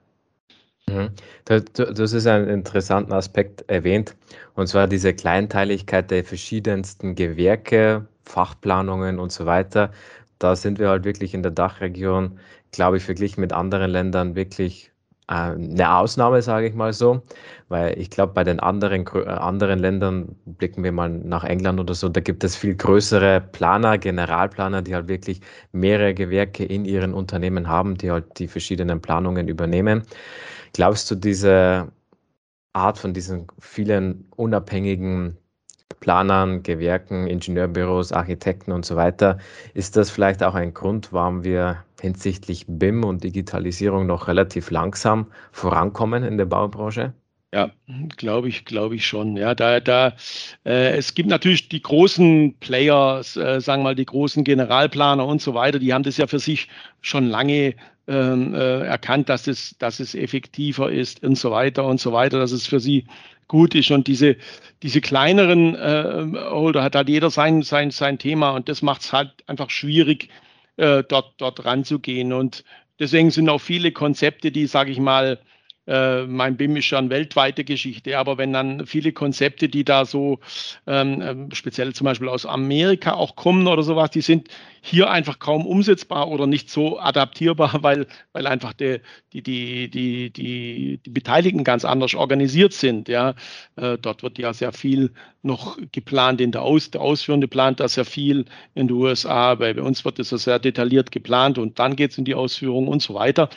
Mhm. 0.88 1.10
Du 1.44 1.54
hast 1.54 2.26
einen 2.26 2.48
interessanten 2.48 3.12
Aspekt 3.12 3.68
erwähnt, 3.68 4.14
und 4.54 4.68
zwar 4.68 4.86
diese 4.86 5.12
Kleinteiligkeit 5.14 6.10
der 6.10 6.24
verschiedensten 6.24 7.16
Gewerke, 7.16 8.06
Fachplanungen 8.24 9.18
und 9.18 9.32
so 9.32 9.46
weiter. 9.46 9.92
Da 10.38 10.56
sind 10.56 10.78
wir 10.78 10.88
halt 10.88 11.04
wirklich 11.04 11.34
in 11.34 11.42
der 11.42 11.52
Dachregion 11.52 12.38
glaube 12.76 12.98
ich, 12.98 13.04
verglichen 13.04 13.40
mit 13.40 13.52
anderen 13.52 13.90
Ländern 13.90 14.34
wirklich 14.36 14.92
äh, 15.28 15.32
eine 15.34 15.96
Ausnahme, 15.96 16.42
sage 16.42 16.68
ich 16.68 16.74
mal 16.74 16.92
so, 16.92 17.22
weil 17.68 17.98
ich 17.98 18.10
glaube, 18.10 18.34
bei 18.34 18.44
den 18.44 18.60
anderen, 18.60 19.06
äh, 19.14 19.26
anderen 19.28 19.78
Ländern, 19.78 20.36
blicken 20.44 20.84
wir 20.84 20.92
mal 20.92 21.08
nach 21.10 21.44
England 21.44 21.80
oder 21.80 21.94
so, 21.94 22.08
da 22.08 22.20
gibt 22.20 22.44
es 22.44 22.56
viel 22.56 22.76
größere 22.76 23.40
Planer, 23.40 23.98
Generalplaner, 23.98 24.82
die 24.82 24.94
halt 24.94 25.08
wirklich 25.08 25.40
mehrere 25.72 26.14
Gewerke 26.14 26.64
in 26.64 26.84
ihren 26.84 27.14
Unternehmen 27.14 27.68
haben, 27.68 27.96
die 27.96 28.10
halt 28.10 28.38
die 28.38 28.48
verschiedenen 28.48 29.00
Planungen 29.00 29.48
übernehmen. 29.48 30.02
Glaubst 30.74 31.10
du, 31.10 31.14
diese 31.14 31.90
Art 32.74 32.98
von 32.98 33.14
diesen 33.14 33.46
vielen 33.58 34.26
unabhängigen 34.36 35.38
Planern, 36.00 36.62
Gewerken, 36.62 37.26
Ingenieurbüros, 37.26 38.12
Architekten 38.12 38.72
und 38.72 38.84
so 38.84 38.96
weiter. 38.96 39.38
Ist 39.74 39.96
das 39.96 40.10
vielleicht 40.10 40.42
auch 40.42 40.54
ein 40.54 40.74
Grund, 40.74 41.12
warum 41.12 41.44
wir 41.44 41.84
hinsichtlich 42.00 42.64
BIM 42.68 43.04
und 43.04 43.24
Digitalisierung 43.24 44.06
noch 44.06 44.28
relativ 44.28 44.70
langsam 44.70 45.26
vorankommen 45.52 46.22
in 46.22 46.36
der 46.36 46.46
Baubranche? 46.46 47.14
Ja, 47.54 47.70
glaube 48.16 48.48
ich, 48.48 48.64
glaube 48.64 48.96
ich 48.96 49.06
schon. 49.06 49.36
Ja, 49.36 49.54
da, 49.54 49.80
da, 49.80 50.14
äh, 50.64 50.96
es 50.96 51.14
gibt 51.14 51.28
natürlich 51.28 51.68
die 51.68 51.80
großen 51.80 52.56
Player, 52.58 53.20
äh, 53.20 53.60
sagen 53.60 53.80
wir 53.82 53.84
mal 53.84 53.94
die 53.94 54.04
großen 54.04 54.44
Generalplaner 54.44 55.24
und 55.24 55.40
so 55.40 55.54
weiter, 55.54 55.78
die 55.78 55.94
haben 55.94 56.02
das 56.02 56.16
ja 56.18 56.26
für 56.26 56.40
sich 56.40 56.68
schon 57.00 57.28
lange 57.28 57.74
ähm, 58.08 58.54
äh, 58.54 58.80
erkannt, 58.80 59.28
dass 59.28 59.46
es, 59.46 59.76
dass 59.78 60.00
es 60.00 60.14
effektiver 60.14 60.90
ist 60.90 61.22
und 61.22 61.36
so 61.36 61.50
weiter 61.50 61.84
und 61.86 62.00
so 62.00 62.12
weiter, 62.12 62.38
dass 62.38 62.52
es 62.52 62.66
für 62.66 62.80
sie 62.80 63.06
gut 63.48 63.74
ist. 63.74 63.90
Und 63.90 64.06
diese, 64.06 64.36
diese 64.82 65.00
kleineren 65.00 65.74
äh, 65.74 66.26
Holder 66.50 66.82
hat 66.82 66.94
halt 66.94 67.08
jeder 67.08 67.30
sein, 67.30 67.62
sein, 67.62 67.90
sein 67.90 68.18
Thema 68.18 68.50
und 68.50 68.68
das 68.68 68.82
macht 68.82 69.02
es 69.02 69.12
halt 69.12 69.32
einfach 69.46 69.70
schwierig, 69.70 70.28
äh, 70.76 71.02
dort, 71.08 71.34
dort 71.38 71.64
ranzugehen. 71.64 72.32
Und 72.32 72.64
deswegen 72.98 73.30
sind 73.30 73.48
auch 73.48 73.60
viele 73.60 73.92
Konzepte, 73.92 74.50
die, 74.50 74.66
sage 74.66 74.90
ich 74.90 74.98
mal, 74.98 75.38
äh, 75.86 76.24
mein 76.24 76.56
BIM 76.56 76.76
ist 76.76 76.90
ja 76.90 76.98
eine 76.98 77.10
weltweite 77.10 77.64
Geschichte, 77.64 78.18
aber 78.18 78.38
wenn 78.38 78.52
dann 78.52 78.86
viele 78.86 79.12
Konzepte, 79.12 79.68
die 79.68 79.84
da 79.84 80.04
so 80.04 80.40
ähm, 80.86 81.22
ähm, 81.22 81.50
speziell 81.52 81.92
zum 81.94 82.06
Beispiel 82.06 82.28
aus 82.28 82.44
Amerika 82.44 83.12
auch 83.12 83.36
kommen 83.36 83.66
oder 83.66 83.82
sowas, 83.82 84.10
die 84.10 84.20
sind 84.20 84.48
hier 84.80 85.10
einfach 85.10 85.38
kaum 85.38 85.66
umsetzbar 85.66 86.28
oder 86.28 86.46
nicht 86.46 86.70
so 86.70 86.98
adaptierbar, 86.98 87.78
weil, 87.82 88.06
weil 88.32 88.46
einfach 88.46 88.72
die, 88.72 89.00
die, 89.32 89.42
die, 89.42 89.90
die, 89.90 90.30
die, 90.30 91.00
die 91.04 91.10
Beteiligten 91.10 91.64
ganz 91.64 91.84
anders 91.84 92.14
organisiert 92.14 92.72
sind. 92.72 93.08
Ja. 93.08 93.34
Äh, 93.76 93.98
dort 93.98 94.22
wird 94.22 94.38
ja 94.38 94.52
sehr 94.52 94.72
viel 94.72 95.12
noch 95.42 95.78
geplant 95.92 96.40
in 96.40 96.52
der 96.52 96.62
Aus, 96.62 96.90
der 96.90 97.00
Ausführende 97.00 97.48
plant 97.48 97.80
da 97.80 97.88
sehr 97.88 98.04
viel 98.04 98.46
in 98.74 98.88
den 98.88 98.96
USA, 98.96 99.54
bei, 99.54 99.74
uns 99.80 100.04
wird 100.04 100.18
das 100.18 100.30
sehr 100.30 100.58
detailliert 100.58 101.12
geplant 101.12 101.58
und 101.58 101.78
dann 101.78 101.96
geht 101.96 102.10
es 102.10 102.18
in 102.18 102.24
die 102.24 102.34
Ausführung 102.34 102.88
und 102.88 103.02
so 103.02 103.14
weiter. 103.14 103.48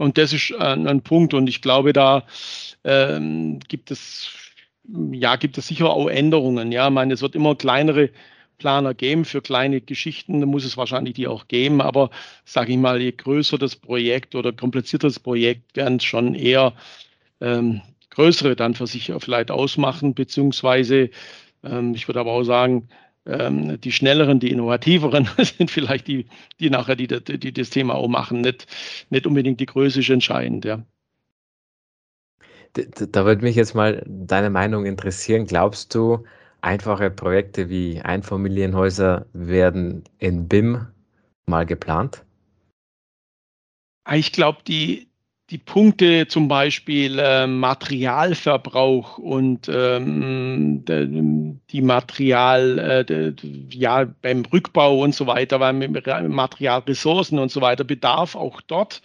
Und 0.00 0.16
das 0.16 0.32
ist 0.32 0.54
ein, 0.54 0.86
ein 0.86 1.02
Punkt. 1.02 1.34
Und 1.34 1.46
ich 1.46 1.60
glaube, 1.60 1.92
da 1.92 2.24
ähm, 2.84 3.60
gibt 3.68 3.90
es 3.90 4.30
ja 5.12 5.36
gibt 5.36 5.58
es 5.58 5.66
sicher 5.66 5.90
auch 5.90 6.08
Änderungen. 6.08 6.72
Ja, 6.72 6.88
ich 6.88 6.94
meine, 6.94 7.12
es 7.12 7.20
wird 7.20 7.34
immer 7.34 7.54
kleinere 7.54 8.08
Planer 8.56 8.94
geben 8.94 9.26
für 9.26 9.42
kleine 9.42 9.82
Geschichten, 9.82 10.40
da 10.40 10.46
muss 10.46 10.64
es 10.64 10.78
wahrscheinlich 10.78 11.14
die 11.14 11.28
auch 11.28 11.48
geben. 11.48 11.82
Aber 11.82 12.08
sage 12.46 12.72
ich 12.72 12.78
mal, 12.78 13.00
je 13.02 13.12
größer 13.12 13.58
das 13.58 13.76
Projekt 13.76 14.34
oder 14.34 14.52
komplizierter 14.52 15.08
das 15.08 15.20
Projekt, 15.20 15.76
werden 15.76 15.96
es 15.98 16.04
schon 16.04 16.34
eher 16.34 16.72
ähm, 17.42 17.82
größere 18.08 18.56
dann 18.56 18.74
für 18.74 18.86
sich 18.86 19.12
vielleicht 19.18 19.50
ausmachen, 19.50 20.14
beziehungsweise 20.14 21.10
ähm, 21.62 21.94
ich 21.94 22.08
würde 22.08 22.20
aber 22.20 22.32
auch 22.32 22.44
sagen, 22.44 22.88
ähm, 23.30 23.80
die 23.80 23.92
schnelleren, 23.92 24.40
die 24.40 24.50
innovativeren 24.50 25.28
sind 25.38 25.70
vielleicht 25.70 26.08
die, 26.08 26.26
die 26.58 26.70
nachher 26.70 26.96
die, 26.96 27.06
die, 27.06 27.38
die 27.38 27.52
das 27.52 27.70
Thema 27.70 27.94
auch 27.94 28.08
machen. 28.08 28.40
Nicht, 28.40 28.66
nicht 29.10 29.26
unbedingt 29.26 29.60
die 29.60 29.66
Größe 29.66 30.00
ist 30.00 30.10
entscheidend, 30.10 30.64
ja. 30.64 30.84
Da, 32.74 32.82
da 33.06 33.24
würde 33.24 33.42
mich 33.42 33.56
jetzt 33.56 33.74
mal 33.74 34.04
deine 34.06 34.50
Meinung 34.50 34.86
interessieren. 34.86 35.46
Glaubst 35.46 35.94
du, 35.94 36.24
einfache 36.60 37.10
Projekte 37.10 37.68
wie 37.68 38.00
Einfamilienhäuser 38.00 39.26
werden 39.32 40.04
in 40.18 40.46
BIM 40.46 40.86
mal 41.46 41.66
geplant? 41.66 42.24
Ich 44.12 44.32
glaube, 44.32 44.60
die, 44.66 45.09
die 45.50 45.58
Punkte 45.58 46.28
zum 46.28 46.46
Beispiel 46.46 47.18
äh, 47.18 47.46
Materialverbrauch 47.46 49.18
und 49.18 49.68
ähm, 49.68 50.84
die 51.70 51.82
Material, 51.82 53.04
äh, 53.08 53.34
ja, 53.70 54.06
beim 54.22 54.44
Rückbau 54.44 54.98
und 54.98 55.14
so 55.14 55.26
weiter, 55.26 55.58
weil 55.58 55.72
Materialressourcen 55.72 57.38
und 57.38 57.50
so 57.50 57.60
weiter, 57.60 57.82
Bedarf 57.82 58.36
auch 58.36 58.60
dort 58.60 59.02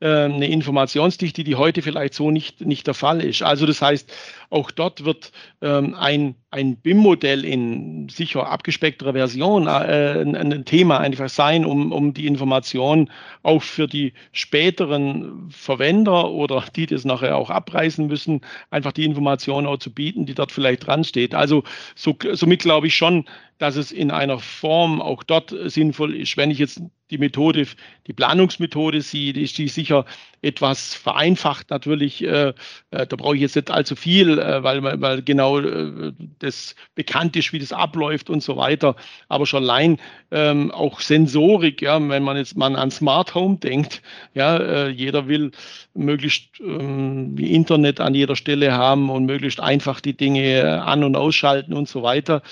ähm, 0.00 0.34
eine 0.34 0.48
Informationsdichte, 0.48 1.42
die 1.42 1.56
heute 1.56 1.82
vielleicht 1.82 2.14
so 2.14 2.30
nicht, 2.30 2.60
nicht 2.60 2.86
der 2.86 2.94
Fall 2.94 3.20
ist. 3.20 3.42
Also 3.42 3.66
das 3.66 3.82
heißt, 3.82 4.12
auch 4.50 4.70
dort 4.70 5.04
wird 5.04 5.32
ähm, 5.60 5.94
ein, 5.94 6.34
ein 6.50 6.76
BIM-Modell 6.76 7.44
in 7.44 8.08
sicher 8.08 8.48
abgespeckterer 8.48 9.12
Version 9.12 9.66
äh, 9.66 10.20
ein, 10.20 10.34
ein, 10.34 10.64
Thema 10.64 10.98
einfach 10.98 11.28
sein, 11.28 11.64
um, 11.64 11.92
um 11.92 12.14
die 12.14 12.26
Information 12.26 13.10
auch 13.42 13.62
für 13.62 13.86
die 13.86 14.14
späteren 14.32 15.50
Verwender 15.50 16.30
oder 16.30 16.64
die 16.74 16.86
das 16.86 17.04
nachher 17.04 17.36
auch 17.36 17.50
abreißen 17.50 18.06
müssen, 18.06 18.40
einfach 18.70 18.92
die 18.92 19.04
Information 19.04 19.66
auch 19.66 19.78
zu 19.78 19.92
bieten, 19.92 20.24
die 20.24 20.34
dort 20.34 20.52
vielleicht 20.52 20.86
dran 20.86 21.04
steht. 21.04 21.34
Also 21.34 21.64
so, 21.94 22.16
somit 22.32 22.60
glaube 22.60 22.86
ich 22.86 22.96
schon, 22.96 23.26
dass 23.58 23.76
es 23.76 23.92
in 23.92 24.10
einer 24.10 24.38
Form 24.38 25.02
auch 25.02 25.22
dort 25.22 25.54
sinnvoll 25.66 26.14
ist. 26.14 26.36
Wenn 26.36 26.50
ich 26.50 26.58
jetzt 26.58 26.80
die 27.10 27.18
Methode, 27.18 27.66
die 28.06 28.12
Planungsmethode 28.12 29.00
sehe, 29.02 29.32
ist 29.32 29.58
die 29.58 29.68
sicher 29.68 30.04
etwas 30.42 30.94
vereinfacht 30.94 31.70
natürlich. 31.70 32.22
Äh, 32.24 32.48
äh, 32.90 33.06
da 33.06 33.16
brauche 33.16 33.34
ich 33.34 33.42
jetzt 33.42 33.56
nicht 33.56 33.70
allzu 33.70 33.96
viel, 33.96 34.38
äh, 34.38 34.62
weil, 34.62 34.82
weil 34.82 35.22
genau 35.22 35.58
äh, 35.60 36.12
das 36.38 36.74
bekannt 36.94 37.36
ist, 37.36 37.52
wie 37.52 37.58
das 37.58 37.72
abläuft 37.72 38.30
und 38.30 38.42
so 38.42 38.56
weiter. 38.56 38.96
Aber 39.28 39.46
schon 39.46 39.64
allein 39.64 39.98
ähm, 40.30 40.70
auch 40.70 41.00
Sensorik, 41.00 41.82
ja, 41.82 41.96
wenn 42.08 42.22
man 42.22 42.36
jetzt 42.36 42.56
mal 42.56 42.74
an 42.76 42.90
Smart 42.90 43.34
Home 43.34 43.56
denkt, 43.56 44.02
ja, 44.34 44.56
äh, 44.56 44.88
jeder 44.88 45.28
will 45.28 45.50
möglichst 45.98 46.60
ähm, 46.60 47.36
Internet 47.36 48.00
an 48.00 48.14
jeder 48.14 48.36
Stelle 48.36 48.72
haben 48.72 49.10
und 49.10 49.26
möglichst 49.26 49.60
einfach 49.60 50.00
die 50.00 50.16
Dinge 50.16 50.82
an- 50.82 51.04
und 51.04 51.16
ausschalten 51.16 51.74
und 51.74 51.88
so 51.88 52.02
weiter. 52.02 52.42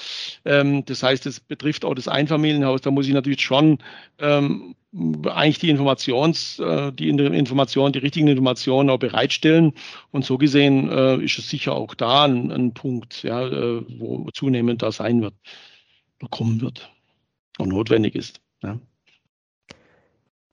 Ähm, 0.45 0.85
das 0.85 1.03
heißt, 1.03 1.27
es 1.27 1.41
betrifft 1.41 1.85
auch 1.85 1.95
das 1.95 2.09
Einfamilienhaus. 2.09 2.81
Da 2.81 2.91
muss 2.91 3.07
ich 3.07 3.15
natürlich 3.15 3.41
schon 3.41 3.79
ähm, 4.19 4.75
eigentlich 5.25 5.59
die 5.59 5.71
Informations, 5.71 6.59
äh, 6.59 6.93
die 6.93 7.09
Information, 7.09 7.93
die 7.93 7.99
richtigen 7.99 8.29
Informationen 8.29 8.91
auch 8.91 8.99
bereitstellen. 8.99 9.73
Und 10.11 10.25
so 10.25 10.39
gesehen 10.39 10.91
äh, 10.91 11.17
ist 11.17 11.39
es 11.39 11.49
sicher 11.49 11.75
auch 11.75 11.95
da 11.95 12.25
ein, 12.25 12.51
ein 12.51 12.75
Punkt, 12.75 13.23
ja, 13.23 13.47
äh, 13.47 13.83
wo 13.99 14.29
zunehmend 14.33 14.83
da 14.83 14.93
sein 14.93 15.23
wird, 15.23 15.35
kommen 16.31 16.61
wird 16.61 16.91
und 17.59 17.69
notwendig 17.69 18.15
ist. 18.15 18.41
Ja. 18.63 18.79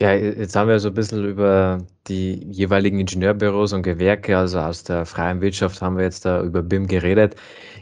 Ja, 0.04 0.14
jetzt 0.16 0.54
haben 0.58 0.68
wir 0.68 0.82
so 0.82 0.90
ein 0.90 0.96
bisschen 0.96 1.24
über 1.24 1.78
die 2.10 2.34
jeweiligen 2.52 3.00
Ingenieurbüros 3.00 3.72
und 3.72 3.84
Gewerke, 3.84 4.38
also 4.38 4.60
aus 4.60 4.84
der 4.84 5.06
freien 5.06 5.40
Wirtschaft 5.40 5.82
haben 5.82 5.96
wir 5.96 6.04
jetzt 6.04 6.26
da 6.26 6.44
über 6.44 6.62
BIM 6.62 6.88
geredet. 6.88 7.38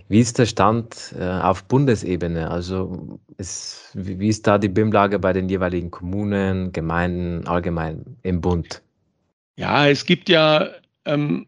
Wie 0.07 0.19
ist 0.19 0.37
der 0.37 0.45
Stand 0.45 1.15
äh, 1.17 1.23
auf 1.23 1.63
Bundesebene? 1.63 2.51
Also 2.51 3.19
ist, 3.37 3.89
wie 3.95 4.27
ist 4.27 4.45
da 4.45 4.59
die 4.59 4.69
BIM-Lage 4.69 5.17
bei 5.17 5.33
den 5.33 5.49
jeweiligen 5.49 5.89
Kommunen, 5.89 6.71
Gemeinden, 6.71 7.47
allgemein 7.47 8.05
im 8.21 8.39
Bund? 8.39 8.83
Ja, 9.55 9.87
es 9.87 10.05
gibt 10.05 10.29
ja 10.29 10.69
ähm, 11.05 11.47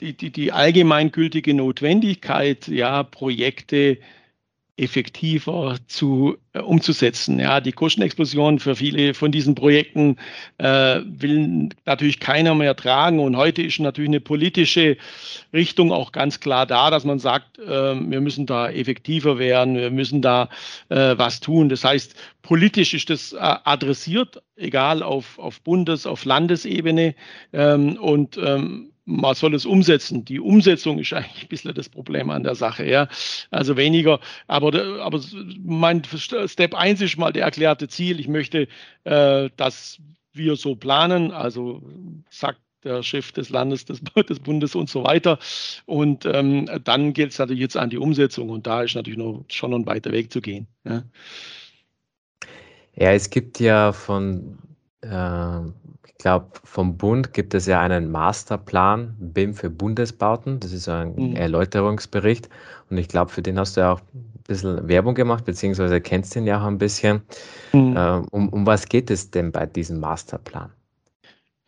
die, 0.00 0.16
die, 0.16 0.32
die 0.32 0.50
allgemeingültige 0.50 1.54
Notwendigkeit, 1.54 2.66
ja, 2.66 3.04
Projekte 3.04 3.98
effektiver 4.80 5.76
zu, 5.86 6.36
äh, 6.54 6.60
umzusetzen. 6.60 7.38
Ja, 7.38 7.60
die 7.60 7.72
Kostenexplosion 7.72 8.58
für 8.58 8.74
viele 8.74 9.12
von 9.12 9.30
diesen 9.30 9.54
Projekten 9.54 10.16
äh, 10.58 11.00
will 11.04 11.68
natürlich 11.84 12.18
keiner 12.18 12.54
mehr 12.54 12.74
tragen. 12.74 13.20
Und 13.20 13.36
heute 13.36 13.62
ist 13.62 13.78
natürlich 13.78 14.08
eine 14.08 14.20
politische 14.20 14.96
Richtung 15.52 15.92
auch 15.92 16.12
ganz 16.12 16.40
klar 16.40 16.66
da, 16.66 16.90
dass 16.90 17.04
man 17.04 17.18
sagt, 17.18 17.58
äh, 17.58 17.64
wir 17.68 18.20
müssen 18.20 18.46
da 18.46 18.70
effektiver 18.70 19.38
werden, 19.38 19.76
wir 19.76 19.90
müssen 19.90 20.22
da 20.22 20.48
äh, 20.88 21.14
was 21.18 21.40
tun. 21.40 21.68
Das 21.68 21.84
heißt, 21.84 22.14
politisch 22.42 22.94
ist 22.94 23.10
das 23.10 23.34
äh, 23.34 23.36
adressiert, 23.38 24.42
egal 24.56 25.02
auf, 25.02 25.38
auf 25.38 25.60
Bundes-, 25.60 26.06
auf 26.06 26.24
Landesebene. 26.24 27.14
Ähm, 27.52 27.96
und 27.98 28.38
ähm, 28.42 28.92
man 29.10 29.34
soll 29.34 29.54
es 29.54 29.66
umsetzen. 29.66 30.24
Die 30.24 30.40
Umsetzung 30.40 30.98
ist 30.98 31.12
eigentlich 31.12 31.42
ein 31.42 31.48
bisschen 31.48 31.74
das 31.74 31.88
Problem 31.88 32.30
an 32.30 32.44
der 32.44 32.54
Sache. 32.54 32.88
Ja. 32.88 33.08
Also 33.50 33.76
weniger, 33.76 34.20
aber, 34.46 35.00
aber 35.00 35.20
mein 35.64 36.02
Step 36.04 36.74
1 36.74 37.00
ist 37.00 37.18
mal 37.18 37.32
der 37.32 37.44
erklärte 37.44 37.88
Ziel. 37.88 38.20
Ich 38.20 38.28
möchte, 38.28 38.68
äh, 39.04 39.50
dass 39.56 39.98
wir 40.32 40.56
so 40.56 40.76
planen, 40.76 41.32
also 41.32 41.82
sagt 42.30 42.60
der 42.84 43.02
Chef 43.02 43.32
des 43.32 43.50
Landes, 43.50 43.84
des, 43.84 44.00
des 44.28 44.38
Bundes 44.38 44.74
und 44.74 44.88
so 44.88 45.04
weiter. 45.04 45.38
Und 45.86 46.24
ähm, 46.24 46.66
dann 46.84 47.12
geht 47.12 47.30
es 47.30 47.38
natürlich 47.38 47.60
jetzt 47.60 47.76
an 47.76 47.90
die 47.90 47.98
Umsetzung 47.98 48.48
und 48.48 48.66
da 48.66 48.82
ist 48.82 48.94
natürlich 48.94 49.18
noch 49.18 49.44
schon 49.48 49.74
ein 49.74 49.86
weiter 49.86 50.12
Weg 50.12 50.32
zu 50.32 50.40
gehen. 50.40 50.66
Ja, 50.84 51.02
ja 52.94 53.12
es 53.12 53.28
gibt 53.28 53.60
ja 53.60 53.92
von 53.92 54.58
äh, 55.02 55.60
glaube, 56.20 56.46
vom 56.64 56.96
Bund 56.96 57.32
gibt 57.32 57.54
es 57.54 57.66
ja 57.66 57.80
einen 57.80 58.10
Masterplan 58.10 59.16
BIM 59.18 59.54
für 59.54 59.70
Bundesbauten. 59.70 60.60
Das 60.60 60.72
ist 60.72 60.88
ein 60.88 61.14
mhm. 61.16 61.36
Erläuterungsbericht. 61.36 62.48
Und 62.90 62.98
ich 62.98 63.08
glaube, 63.08 63.30
für 63.30 63.42
den 63.42 63.58
hast 63.58 63.76
du 63.76 63.80
ja 63.80 63.92
auch 63.92 64.00
ein 64.14 64.42
bisschen 64.46 64.88
Werbung 64.88 65.14
gemacht, 65.14 65.44
beziehungsweise 65.44 66.00
kennst 66.00 66.34
den 66.34 66.46
ja 66.46 66.60
auch 66.60 66.66
ein 66.66 66.78
bisschen. 66.78 67.22
Mhm. 67.72 67.94
Ähm, 67.96 68.26
um, 68.30 68.48
um 68.50 68.66
was 68.66 68.88
geht 68.88 69.10
es 69.10 69.30
denn 69.30 69.52
bei 69.52 69.66
diesem 69.66 70.00
Masterplan? 70.00 70.70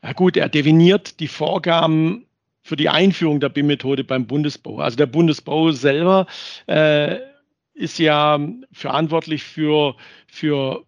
Ja 0.05 0.13
gut, 0.13 0.37
er 0.37 0.49
definiert 0.49 1.21
die 1.21 1.29
Vorgaben 1.29 2.27
für 2.63 2.77
die 2.77 2.89
Einführung 2.89 3.41
der 3.41 3.49
BIM-Methode 3.49 4.05
beim 4.05 4.27
Bundesbau. 4.27 4.79
Also 4.79 4.97
der 4.97 5.07
Bundesbau 5.07 5.73
selber 5.73 6.27
äh, 6.67 7.19
ist 7.75 7.99
ja 7.99 8.39
verantwortlich 8.73 9.43
für, 9.43 9.97
für 10.27 10.85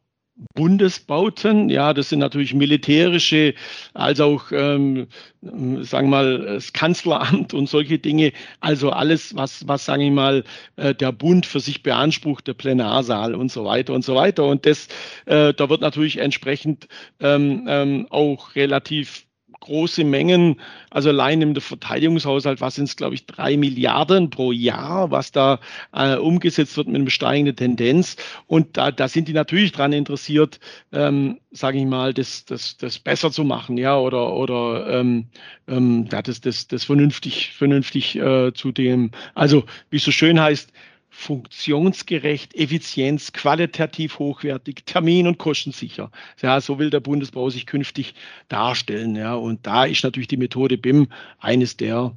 Bundesbauten, 0.55 1.69
ja, 1.69 1.95
das 1.95 2.09
sind 2.09 2.19
natürlich 2.19 2.55
militärische, 2.55 3.55
als 3.93 4.21
auch, 4.21 4.51
ähm, 4.51 5.07
sagen 5.43 6.09
wir 6.09 6.11
mal, 6.11 6.39
das 6.39 6.73
Kanzleramt 6.73 7.55
und 7.55 7.69
solche 7.69 7.99
Dinge. 7.99 8.33
Also 8.61 8.91
alles, 8.91 9.37
was, 9.37 9.67
was 9.69 9.85
sagen 9.85 10.03
wir 10.03 10.11
mal, 10.11 10.45
äh, 10.77 10.95
der 10.95 11.13
Bund 11.13 11.47
für 11.47 11.61
sich 11.61 11.83
beansprucht, 11.83 12.49
der 12.49 12.55
Plenarsaal 12.55 13.35
und 13.35 13.53
so 13.53 13.65
weiter 13.65 13.93
und 13.93 14.05
so 14.05 14.17
weiter. 14.17 14.45
Und 14.45 14.67
das, 14.67 14.89
äh, 15.27 15.55
da 15.55 15.69
wird 15.71 15.81
natürlich 15.81 16.19
entsprechend 16.19 16.89
ähm, 17.21 17.67
ähm, 17.69 18.07
auch 18.11 18.57
relativ 18.57 19.27
große 19.65 20.05
Mengen, 20.05 20.61
also 20.91 21.09
allein 21.09 21.43
im 21.43 21.57
Verteidigungshaushalt, 21.57 22.61
was 22.61 22.77
sind 22.77 22.85
es, 22.85 22.97
glaube 22.97 23.15
ich, 23.15 23.27
drei 23.27 23.57
Milliarden 23.57 24.31
pro 24.31 24.53
Jahr, 24.53 25.11
was 25.11 25.33
da 25.33 25.59
äh, 25.93 26.17
umgesetzt 26.17 26.77
wird 26.77 26.87
mit 26.89 27.01
einer 27.01 27.11
steigenden 27.11 27.57
Tendenz. 27.57 28.17
Und 28.47 28.77
da, 28.77 28.91
da 28.91 29.09
sind 29.09 29.27
die 29.29 29.33
natürlich 29.33 29.73
daran 29.73 29.93
interessiert, 29.93 30.61
ähm, 30.93 31.39
sage 31.51 31.79
ich 31.79 31.87
mal, 31.87 32.13
das, 32.13 32.45
das, 32.45 32.77
das 32.77 32.99
besser 32.99 33.31
zu 33.31 33.45
machen, 33.45 33.79
ja, 33.79 33.99
oder, 33.99 34.35
oder 34.35 34.87
ähm, 35.01 35.27
ähm, 35.67 36.09
ja, 36.13 36.21
das, 36.21 36.41
das, 36.41 36.69
das 36.69 36.85
vernünftig, 36.85 37.53
vernünftig 37.53 38.17
äh, 38.17 38.53
zu 38.53 38.71
dem, 38.71 39.11
also 39.35 39.65
wie 39.91 39.97
es 39.97 40.05
so 40.05 40.11
schön 40.11 40.41
heißt, 40.41 40.73
funktionsgerecht, 41.15 42.55
Effizienz, 42.55 43.33
qualitativ 43.33 44.19
hochwertig, 44.19 44.85
termin- 44.85 45.29
und 45.29 45.39
kostensicher. 45.39 46.11
Ja, 46.43 46.61
so 46.61 46.79
will 46.79 46.91
der 46.91 47.01
Bundesbau 47.01 47.51
sich 47.51 47.67
künftig 47.67 48.15
darstellen. 48.49 49.15
Ja, 49.15 49.35
und 49.35 49.67
da 49.67 49.85
ist 49.85 50.03
natürlich 50.03 50.29
die 50.29 50.37
Methode 50.37 50.77
BIM 50.77 51.09
eines 51.39 51.77
der 51.77 52.17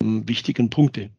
m, 0.00 0.26
wichtigen 0.28 0.70
Punkte. 0.70 1.10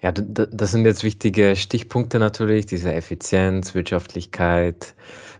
Ja, 0.00 0.12
das 0.12 0.70
sind 0.70 0.84
jetzt 0.86 1.02
wichtige 1.02 1.56
Stichpunkte 1.56 2.20
natürlich, 2.20 2.66
diese 2.66 2.92
Effizienz, 2.92 3.74
Wirtschaftlichkeit, 3.74 4.94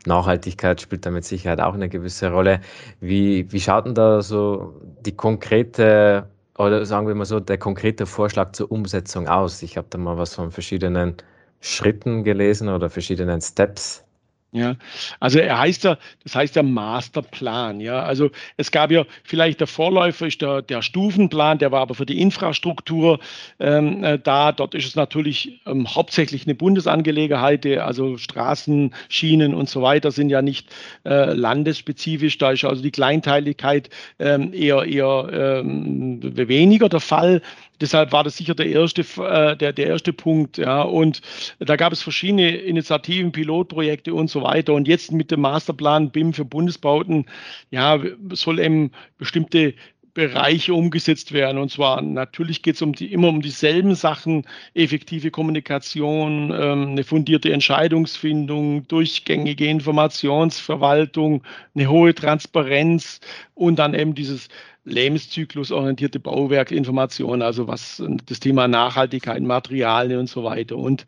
Nachhaltigkeit 0.04 0.80
spielt 0.80 1.06
da 1.06 1.12
mit 1.12 1.24
Sicherheit 1.24 1.60
auch 1.60 1.74
eine 1.74 1.88
gewisse 1.88 2.32
Rolle. 2.32 2.60
Wie, 3.00 3.50
wie 3.52 3.60
schaut 3.60 3.86
denn 3.86 3.94
da 3.94 4.20
so 4.20 4.80
die 5.06 5.14
konkrete 5.14 6.28
oder 6.58 6.84
sagen 6.86 7.06
wir 7.06 7.14
mal 7.14 7.24
so, 7.24 7.40
der 7.40 7.58
konkrete 7.58 8.06
Vorschlag 8.06 8.52
zur 8.52 8.70
Umsetzung 8.72 9.28
aus? 9.28 9.62
Ich 9.62 9.76
habe 9.76 9.88
da 9.90 9.98
mal 9.98 10.18
was 10.18 10.34
von 10.34 10.50
verschiedenen 10.52 11.16
Schritten 11.60 12.24
gelesen 12.24 12.68
oder 12.68 12.90
verschiedenen 12.90 13.40
Steps. 13.40 14.04
Ja, 14.50 14.76
also 15.20 15.38
er 15.38 15.58
heißt 15.58 15.84
ja, 15.84 15.98
das 16.22 16.34
heißt 16.34 16.56
ja 16.56 16.62
Masterplan. 16.62 17.80
Ja, 17.80 18.02
also 18.02 18.30
es 18.56 18.70
gab 18.70 18.90
ja 18.90 19.04
vielleicht 19.22 19.60
der 19.60 19.66
Vorläufer 19.66 20.26
ist 20.26 20.40
der, 20.40 20.62
der 20.62 20.80
Stufenplan, 20.80 21.58
der 21.58 21.70
war 21.70 21.82
aber 21.82 21.94
für 21.94 22.06
die 22.06 22.18
Infrastruktur 22.18 23.18
ähm, 23.60 24.02
äh, 24.02 24.18
da. 24.18 24.52
Dort 24.52 24.74
ist 24.74 24.86
es 24.86 24.96
natürlich 24.96 25.60
ähm, 25.66 25.94
hauptsächlich 25.94 26.46
eine 26.46 26.54
Bundesangelegenheit. 26.54 27.66
Also 27.66 28.16
Straßen, 28.16 28.94
Schienen 29.10 29.54
und 29.54 29.68
so 29.68 29.82
weiter 29.82 30.10
sind 30.12 30.30
ja 30.30 30.40
nicht 30.40 30.70
äh, 31.04 31.34
landesspezifisch. 31.34 32.38
Da 32.38 32.52
ist 32.52 32.64
also 32.64 32.82
die 32.82 32.90
Kleinteiligkeit 32.90 33.90
ähm, 34.18 34.54
eher 34.54 34.84
eher 34.84 35.28
ähm, 35.60 36.20
weniger 36.22 36.88
der 36.88 37.00
Fall. 37.00 37.42
Deshalb 37.80 38.12
war 38.12 38.24
das 38.24 38.36
sicher 38.36 38.54
der 38.54 38.66
erste, 38.66 39.02
äh, 39.02 39.56
der, 39.56 39.72
der 39.72 39.86
erste 39.86 40.12
Punkt. 40.12 40.58
Ja. 40.58 40.82
Und 40.82 41.20
da 41.60 41.76
gab 41.76 41.92
es 41.92 42.02
verschiedene 42.02 42.56
Initiativen, 42.56 43.30
Pilotprojekte 43.32 44.14
und 44.14 44.28
so 44.28 44.37
weiter. 44.42 44.74
Und 44.74 44.88
jetzt 44.88 45.12
mit 45.12 45.30
dem 45.30 45.40
Masterplan 45.40 46.10
BIM 46.10 46.32
für 46.32 46.44
Bundesbauten, 46.44 47.26
ja, 47.70 47.98
soll 48.32 48.60
eben 48.60 48.90
bestimmte 49.18 49.74
Bereiche 50.18 50.74
umgesetzt 50.74 51.30
werden. 51.30 51.58
Und 51.58 51.70
zwar 51.70 52.02
natürlich 52.02 52.62
geht 52.62 52.74
es 52.74 52.82
um 52.82 52.92
die, 52.92 53.12
immer 53.12 53.28
um 53.28 53.40
dieselben 53.40 53.94
Sachen, 53.94 54.44
effektive 54.74 55.30
Kommunikation, 55.30 56.52
ähm, 56.52 56.88
eine 56.88 57.04
fundierte 57.04 57.52
Entscheidungsfindung, 57.52 58.88
durchgängige 58.88 59.66
Informationsverwaltung, 59.68 61.44
eine 61.76 61.88
hohe 61.88 62.16
Transparenz 62.16 63.20
und 63.54 63.78
dann 63.78 63.94
eben 63.94 64.16
dieses 64.16 64.48
lebenszyklusorientierte 64.84 66.18
Bauwerkinformation, 66.18 67.40
also 67.40 67.68
was 67.68 68.02
das 68.26 68.40
Thema 68.40 68.66
Nachhaltigkeit, 68.66 69.40
Materialien 69.42 70.18
und 70.18 70.28
so 70.28 70.42
weiter. 70.42 70.78
Und 70.78 71.06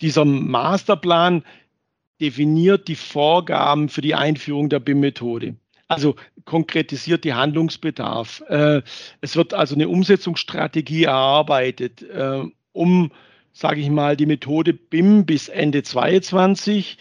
dieser 0.00 0.24
Masterplan 0.24 1.44
definiert 2.22 2.86
die 2.86 2.94
Vorgaben 2.94 3.88
für 3.88 4.00
die 4.00 4.14
Einführung 4.14 4.68
der 4.68 4.78
BIM-Methode. 4.78 5.56
Also 5.88 6.14
konkretisiert 6.46 7.24
die 7.24 7.34
Handlungsbedarf. 7.34 8.42
Äh, 8.48 8.80
es 9.20 9.36
wird 9.36 9.52
also 9.52 9.74
eine 9.74 9.88
Umsetzungsstrategie 9.88 11.04
erarbeitet, 11.04 12.02
äh, 12.02 12.44
um, 12.72 13.12
sage 13.52 13.80
ich 13.80 13.90
mal, 13.90 14.16
die 14.16 14.24
Methode 14.24 14.72
BIM 14.72 15.26
bis 15.26 15.48
Ende 15.48 15.82
2022 15.82 16.96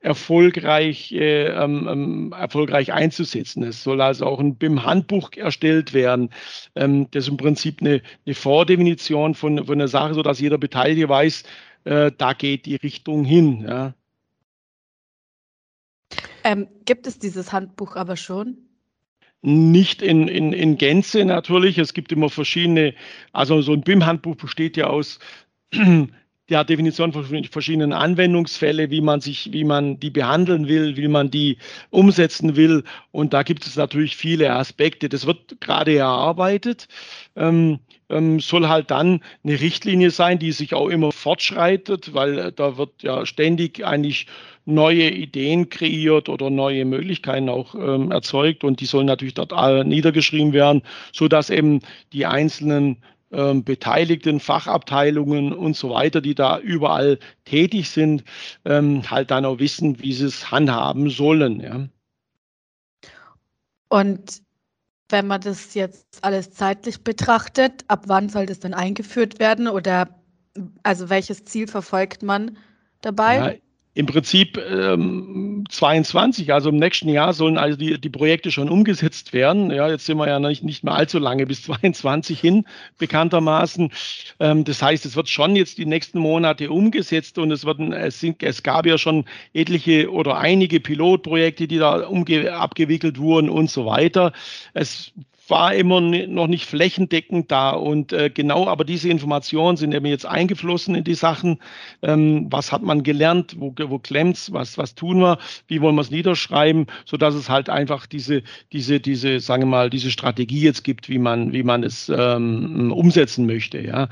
erfolgreich, 0.00 1.12
äh, 1.12 1.46
ähm, 1.46 1.88
ähm, 1.88 2.34
erfolgreich 2.36 2.92
einzusetzen. 2.92 3.62
Es 3.62 3.84
soll 3.84 4.00
also 4.00 4.26
auch 4.26 4.40
ein 4.40 4.56
BIM-Handbuch 4.56 5.30
erstellt 5.36 5.94
werden. 5.94 6.30
Ähm, 6.74 7.06
das 7.12 7.24
ist 7.24 7.30
im 7.30 7.36
Prinzip 7.36 7.80
eine, 7.80 8.02
Vordefinition 8.34 9.34
von, 9.34 9.64
von 9.64 9.78
der 9.78 9.88
Sache, 9.88 10.14
sodass 10.14 10.40
jeder 10.40 10.58
Beteiligte 10.58 11.08
weiß, 11.08 11.44
da 11.86 12.32
geht 12.32 12.64
die 12.64 12.76
Richtung 12.76 13.26
hin. 13.26 13.92
Ähm, 16.44 16.68
gibt 16.84 17.06
es 17.06 17.18
dieses 17.18 17.52
Handbuch 17.52 17.96
aber 17.96 18.16
schon? 18.16 18.58
Nicht 19.40 20.02
in, 20.02 20.28
in, 20.28 20.52
in 20.52 20.78
Gänze 20.78 21.24
natürlich. 21.24 21.78
Es 21.78 21.92
gibt 21.94 22.12
immer 22.12 22.30
verschiedene, 22.30 22.94
also 23.32 23.60
so 23.60 23.72
ein 23.72 23.82
BIM-Handbuch 23.82 24.36
besteht 24.36 24.76
ja 24.76 24.86
aus 24.86 25.18
der 26.50 26.64
Definition 26.64 27.12
von 27.12 27.44
verschiedenen 27.44 27.92
Anwendungsfälle, 27.92 28.90
wie 28.90 29.00
man 29.00 29.20
sich, 29.20 29.52
wie 29.52 29.64
man 29.64 29.98
die 29.98 30.10
behandeln 30.10 30.68
will, 30.68 30.96
wie 30.96 31.08
man 31.08 31.30
die 31.30 31.56
umsetzen 31.90 32.56
will. 32.56 32.84
Und 33.10 33.32
da 33.32 33.42
gibt 33.42 33.66
es 33.66 33.76
natürlich 33.76 34.16
viele 34.16 34.52
Aspekte. 34.52 35.08
Das 35.08 35.26
wird 35.26 35.60
gerade 35.60 35.96
erarbeitet. 35.96 36.88
Ähm, 37.34 37.80
ähm, 38.10 38.40
soll 38.40 38.68
halt 38.68 38.90
dann 38.90 39.20
eine 39.44 39.60
Richtlinie 39.60 40.10
sein, 40.10 40.38
die 40.38 40.52
sich 40.52 40.74
auch 40.74 40.88
immer 40.88 41.12
fortschreitet, 41.12 42.14
weil 42.14 42.38
äh, 42.38 42.52
da 42.52 42.76
wird 42.76 43.02
ja 43.02 43.26
ständig 43.26 43.84
eigentlich 43.84 44.26
neue 44.66 45.10
Ideen 45.10 45.68
kreiert 45.68 46.28
oder 46.28 46.50
neue 46.50 46.84
Möglichkeiten 46.84 47.48
auch 47.48 47.74
ähm, 47.74 48.10
erzeugt 48.10 48.64
und 48.64 48.80
die 48.80 48.86
sollen 48.86 49.06
natürlich 49.06 49.34
dort 49.34 49.52
niedergeschrieben 49.86 50.52
werden, 50.52 50.82
so 51.12 51.28
dass 51.28 51.50
eben 51.50 51.80
die 52.12 52.24
einzelnen 52.24 52.96
ähm, 53.34 53.64
beteiligten 53.64 54.38
Fachabteilungen 54.38 55.52
und 55.52 55.76
so 55.76 55.90
weiter, 55.90 56.20
die 56.20 56.36
da 56.36 56.58
überall 56.60 57.18
tätig 57.44 57.90
sind, 57.90 58.22
ähm, 58.64 59.10
halt 59.10 59.30
dann 59.30 59.44
auch 59.44 59.58
wissen, 59.58 60.00
wie 60.00 60.12
sie 60.12 60.26
es 60.26 60.50
handhaben 60.52 61.10
sollen. 61.10 61.60
Ja. 61.60 61.88
Und 63.88 64.43
wenn 65.14 65.28
man 65.28 65.40
das 65.40 65.74
jetzt 65.74 66.24
alles 66.24 66.50
zeitlich 66.50 67.04
betrachtet, 67.04 67.84
ab 67.86 68.06
wann 68.08 68.28
soll 68.28 68.46
das 68.46 68.58
dann 68.58 68.74
eingeführt 68.74 69.38
werden 69.38 69.68
oder 69.68 70.08
also 70.82 71.08
welches 71.08 71.44
Ziel 71.44 71.68
verfolgt 71.68 72.24
man 72.24 72.56
dabei? 73.00 73.36
Ja, 73.36 73.54
im 73.94 74.06
Prinzip 74.06 74.58
ähm, 74.58 75.64
22, 75.68 76.52
also 76.52 76.70
im 76.70 76.76
nächsten 76.76 77.08
Jahr 77.08 77.32
sollen 77.32 77.56
also 77.56 77.78
die, 77.78 78.00
die 78.00 78.10
Projekte 78.10 78.50
schon 78.50 78.68
umgesetzt 78.68 79.32
werden. 79.32 79.70
Ja, 79.70 79.88
jetzt 79.88 80.06
sind 80.06 80.18
wir 80.18 80.26
ja 80.26 80.40
nicht, 80.40 80.64
nicht 80.64 80.82
mehr 80.82 80.94
allzu 80.94 81.18
lange 81.20 81.46
bis 81.46 81.62
22 81.64 82.40
hin, 82.40 82.64
bekanntermaßen. 82.98 83.92
Ähm, 84.40 84.64
das 84.64 84.82
heißt, 84.82 85.06
es 85.06 85.14
wird 85.14 85.28
schon 85.28 85.54
jetzt 85.54 85.78
die 85.78 85.86
nächsten 85.86 86.18
Monate 86.18 86.70
umgesetzt 86.70 87.38
und 87.38 87.52
es, 87.52 87.64
werden, 87.64 87.92
es, 87.92 88.18
sind, 88.18 88.42
es 88.42 88.64
gab 88.64 88.84
ja 88.84 88.98
schon 88.98 89.26
etliche 89.52 90.10
oder 90.10 90.38
einige 90.38 90.80
Pilotprojekte, 90.80 91.68
die 91.68 91.78
da 91.78 92.06
umge 92.06 92.52
abgewickelt 92.52 93.18
wurden 93.18 93.48
und 93.48 93.70
so 93.70 93.86
weiter. 93.86 94.32
Es 94.72 95.12
war 95.48 95.74
immer 95.74 96.00
noch 96.00 96.46
nicht 96.46 96.66
flächendeckend 96.66 97.50
da. 97.50 97.70
Und 97.70 98.12
äh, 98.12 98.30
genau, 98.30 98.66
aber 98.66 98.84
diese 98.84 99.08
Informationen 99.08 99.76
sind 99.76 99.92
eben 99.92 100.06
jetzt 100.06 100.26
eingeflossen 100.26 100.94
in 100.94 101.04
die 101.04 101.14
Sachen. 101.14 101.60
Ähm, 102.02 102.46
was 102.50 102.72
hat 102.72 102.82
man 102.82 103.02
gelernt? 103.02 103.56
Wo, 103.58 103.74
wo 103.76 103.98
klemmt's? 103.98 104.52
Was, 104.52 104.78
was 104.78 104.94
tun 104.94 105.20
wir? 105.20 105.38
Wie 105.66 105.80
wollen 105.80 105.94
wir 105.94 106.02
es 106.02 106.10
niederschreiben? 106.10 106.86
So 107.04 107.16
dass 107.16 107.34
es 107.34 107.48
halt 107.48 107.68
einfach 107.68 108.06
diese, 108.06 108.42
diese, 108.72 109.00
diese, 109.00 109.40
sagen 109.40 109.62
wir 109.62 109.68
mal, 109.68 109.90
diese 109.90 110.10
Strategie 110.10 110.60
jetzt 110.60 110.84
gibt, 110.84 111.08
wie 111.08 111.18
man, 111.18 111.52
wie 111.52 111.62
man 111.62 111.84
es 111.84 112.08
ähm, 112.08 112.92
umsetzen 112.92 113.46
möchte. 113.46 113.80
Ja. 113.80 114.08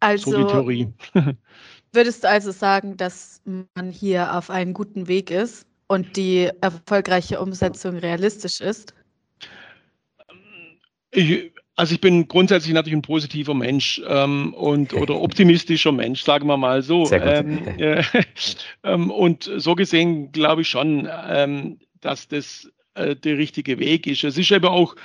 Also, 0.00 0.32
würdest 1.92 2.24
du 2.24 2.28
also 2.28 2.52
sagen, 2.52 2.96
dass 2.96 3.42
man 3.44 3.90
hier 3.90 4.36
auf 4.36 4.50
einem 4.50 4.74
guten 4.74 5.08
Weg 5.08 5.30
ist 5.30 5.66
und 5.88 6.16
die 6.16 6.50
erfolgreiche 6.60 7.40
Umsetzung 7.40 7.96
realistisch 7.96 8.60
ist? 8.60 8.94
Ich, 11.18 11.52
also 11.74 11.94
ich 11.94 12.00
bin 12.00 12.26
grundsätzlich 12.28 12.72
natürlich 12.72 12.96
ein 12.96 13.02
positiver 13.02 13.54
Mensch 13.54 14.00
ähm, 14.06 14.54
und 14.54 14.94
oder 14.94 15.20
optimistischer 15.20 15.92
Mensch, 15.92 16.22
sagen 16.22 16.46
wir 16.46 16.56
mal 16.56 16.82
so. 16.82 17.10
Ähm, 17.12 17.66
äh, 17.78 18.02
ähm, 18.84 19.10
und 19.10 19.50
so 19.56 19.74
gesehen 19.74 20.32
glaube 20.32 20.62
ich 20.62 20.68
schon, 20.68 21.08
ähm, 21.28 21.78
dass 22.00 22.28
das 22.28 22.70
äh, 22.94 23.16
der 23.16 23.38
richtige 23.38 23.78
Weg 23.78 24.06
ist. 24.06 24.24
Es 24.24 24.38
ist 24.38 24.52
aber 24.52 24.72
auch 24.72 24.96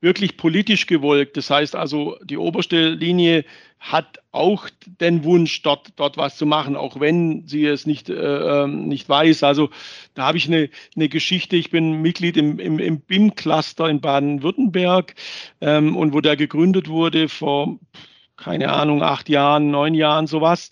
wirklich 0.00 0.36
politisch 0.36 0.86
gewollt. 0.86 1.36
Das 1.36 1.50
heißt 1.50 1.74
also, 1.74 2.16
die 2.22 2.36
oberste 2.36 2.90
Linie 2.90 3.44
hat 3.80 4.18
auch 4.32 4.68
den 5.00 5.24
Wunsch, 5.24 5.62
dort, 5.62 5.92
dort 5.96 6.16
was 6.16 6.36
zu 6.36 6.46
machen, 6.46 6.76
auch 6.76 7.00
wenn 7.00 7.46
sie 7.46 7.64
es 7.64 7.86
nicht, 7.86 8.08
äh, 8.08 8.14
ähm, 8.14 8.88
nicht 8.88 9.08
weiß. 9.08 9.44
Also 9.44 9.70
da 10.14 10.26
habe 10.26 10.38
ich 10.38 10.48
eine, 10.48 10.68
eine 10.96 11.08
Geschichte. 11.08 11.56
Ich 11.56 11.70
bin 11.70 12.02
Mitglied 12.02 12.36
im, 12.36 12.58
im, 12.58 12.78
im 12.78 13.00
BIM-Cluster 13.00 13.88
in 13.88 14.00
Baden-Württemberg 14.00 15.14
ähm, 15.60 15.96
und 15.96 16.12
wo 16.12 16.20
der 16.20 16.36
gegründet 16.36 16.88
wurde 16.88 17.28
vor, 17.28 17.78
keine 18.36 18.72
Ahnung, 18.72 19.02
acht 19.02 19.28
Jahren, 19.28 19.70
neun 19.70 19.94
Jahren, 19.94 20.26
sowas. 20.26 20.70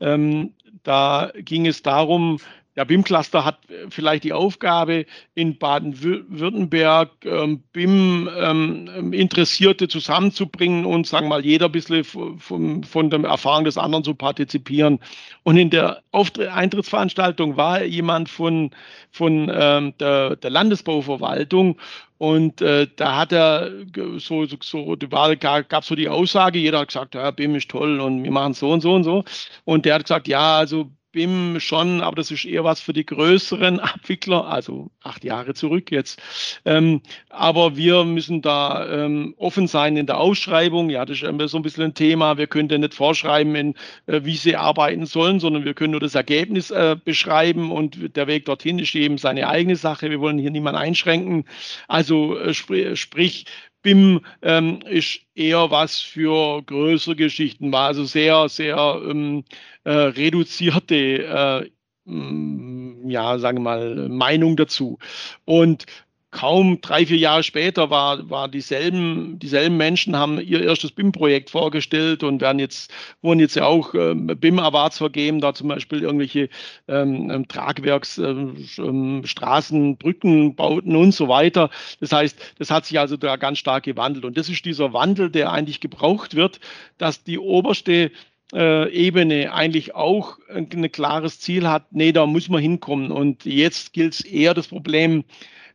Ähm, 0.00 0.54
da 0.82 1.32
ging 1.36 1.66
es 1.66 1.82
darum, 1.82 2.38
der 2.76 2.86
BIM-Cluster 2.86 3.44
hat 3.44 3.58
vielleicht 3.90 4.24
die 4.24 4.32
Aufgabe, 4.32 5.04
in 5.34 5.58
Baden-Württemberg 5.58 7.10
ähm, 7.24 7.62
BIM-Interessierte 7.72 9.84
ähm, 9.84 9.90
zusammenzubringen 9.90 10.86
und, 10.86 11.06
sagen 11.06 11.26
wir 11.26 11.30
mal, 11.30 11.44
jeder 11.44 11.66
ein 11.66 11.72
bisschen 11.72 12.04
von, 12.04 12.84
von 12.84 13.10
der 13.10 13.20
Erfahrung 13.24 13.64
des 13.64 13.76
anderen 13.76 14.04
zu 14.04 14.14
partizipieren. 14.14 15.00
Und 15.42 15.58
in 15.58 15.70
der 15.70 16.02
Eintrittsveranstaltung 16.12 17.56
war 17.56 17.82
jemand 17.84 18.30
von, 18.30 18.70
von 19.10 19.50
ähm, 19.54 19.92
der, 19.98 20.36
der 20.36 20.50
Landesbauverwaltung 20.50 21.76
und 22.22 22.60
äh, 22.60 22.86
da 22.94 23.18
hat 23.18 23.32
er 23.32 23.72
so, 24.18 24.46
so, 24.46 24.56
so 24.60 24.96
gab 25.40 25.84
so 25.84 25.96
die 25.96 26.08
Aussage, 26.08 26.60
jeder 26.60 26.78
hat 26.78 26.88
gesagt, 26.88 27.16
ja, 27.16 27.32
BIM 27.32 27.56
ist 27.56 27.68
toll 27.68 27.98
und 27.98 28.22
wir 28.22 28.30
machen 28.30 28.54
so 28.54 28.70
und 28.70 28.80
so 28.80 28.94
und 28.94 29.02
so. 29.02 29.24
Und 29.64 29.84
der 29.84 29.96
hat 29.96 30.04
gesagt, 30.04 30.28
ja, 30.28 30.58
also 30.58 30.92
BIM 31.12 31.60
schon, 31.60 32.00
aber 32.00 32.16
das 32.16 32.30
ist 32.30 32.44
eher 32.44 32.64
was 32.64 32.80
für 32.80 32.92
die 32.92 33.06
größeren 33.06 33.80
Abwickler, 33.80 34.46
also 34.46 34.90
acht 35.02 35.24
Jahre 35.24 35.54
zurück 35.54 35.90
jetzt. 35.90 36.20
Ähm, 36.64 37.02
aber 37.28 37.76
wir 37.76 38.04
müssen 38.04 38.42
da 38.42 39.04
ähm, 39.04 39.34
offen 39.38 39.68
sein 39.68 39.96
in 39.96 40.06
der 40.06 40.18
Ausschreibung. 40.18 40.90
Ja, 40.90 41.04
das 41.04 41.18
ist 41.18 41.24
immer 41.24 41.46
so 41.48 41.58
ein 41.58 41.62
bisschen 41.62 41.84
ein 41.84 41.94
Thema. 41.94 42.38
Wir 42.38 42.46
können 42.46 42.80
nicht 42.80 42.94
vorschreiben, 42.94 43.54
in, 43.54 43.74
äh, 44.06 44.20
wie 44.24 44.36
sie 44.36 44.56
arbeiten 44.56 45.06
sollen, 45.06 45.38
sondern 45.38 45.64
wir 45.64 45.74
können 45.74 45.92
nur 45.92 46.00
das 46.00 46.14
Ergebnis 46.14 46.70
äh, 46.70 46.96
beschreiben 47.02 47.70
und 47.70 48.16
der 48.16 48.26
Weg 48.26 48.46
dorthin 48.46 48.78
ist 48.78 48.94
eben 48.94 49.18
seine 49.18 49.48
eigene 49.48 49.76
Sache. 49.76 50.10
Wir 50.10 50.20
wollen 50.20 50.38
hier 50.38 50.50
niemanden 50.50 50.80
einschränken. 50.80 51.44
Also 51.88 52.38
äh, 52.38 52.54
sprich 52.54 53.44
BIM 53.82 54.20
ähm, 54.42 54.80
ist 54.82 55.20
eher 55.34 55.70
was 55.70 56.00
für 56.00 56.62
größere 56.62 57.16
Geschichten, 57.16 57.72
war 57.72 57.88
also 57.88 58.04
sehr, 58.04 58.48
sehr 58.48 59.00
ähm, 59.04 59.44
äh, 59.84 59.90
reduzierte, 59.90 60.94
äh, 60.94 61.70
ja, 62.04 63.38
sagen 63.38 63.58
wir 63.58 63.62
mal, 63.62 64.08
Meinung 64.08 64.56
dazu. 64.56 64.98
Und 65.44 65.86
kaum 66.32 66.80
drei, 66.80 67.06
vier 67.06 67.18
Jahre 67.18 67.42
später 67.42 67.90
war, 67.90 68.28
war 68.28 68.48
dieselben, 68.48 69.38
dieselben 69.38 69.76
Menschen 69.76 70.16
haben 70.16 70.40
ihr 70.40 70.64
erstes 70.64 70.90
BIM-Projekt 70.90 71.50
vorgestellt 71.50 72.24
und 72.24 72.40
werden 72.40 72.58
jetzt, 72.58 72.90
wurden 73.20 73.38
jetzt 73.38 73.54
ja 73.54 73.66
auch 73.66 73.94
ähm, 73.94 74.26
BIM-Awards 74.26 74.98
vergeben, 74.98 75.40
da 75.40 75.52
zum 75.54 75.68
Beispiel 75.68 76.02
irgendwelche 76.02 76.48
ähm, 76.88 77.30
ähm 77.30 77.46
Tragwerks, 77.48 78.16
ähm, 78.16 79.22
Straßen, 79.24 79.98
Brücken 79.98 80.56
bauten 80.56 80.96
und 80.96 81.12
so 81.12 81.28
weiter. 81.28 81.68
Das 82.00 82.12
heißt, 82.12 82.54
das 82.58 82.70
hat 82.70 82.86
sich 82.86 82.98
also 82.98 83.18
da 83.18 83.36
ganz 83.36 83.58
stark 83.58 83.84
gewandelt. 83.84 84.24
Und 84.24 84.38
das 84.38 84.48
ist 84.48 84.64
dieser 84.64 84.94
Wandel, 84.94 85.30
der 85.30 85.52
eigentlich 85.52 85.80
gebraucht 85.80 86.34
wird, 86.34 86.60
dass 86.96 87.24
die 87.24 87.38
oberste 87.38 88.10
äh, 88.54 88.90
Ebene 88.90 89.52
eigentlich 89.52 89.94
auch 89.94 90.38
ein, 90.48 90.68
ein 90.72 90.92
klares 90.92 91.40
Ziel 91.40 91.68
hat, 91.68 91.92
nee, 91.92 92.12
da 92.12 92.26
muss 92.26 92.48
man 92.48 92.62
hinkommen. 92.62 93.10
Und 93.10 93.44
jetzt 93.44 93.92
gilt 93.92 94.14
es 94.14 94.20
eher 94.20 94.54
das 94.54 94.68
Problem, 94.68 95.12
ähm, 95.12 95.24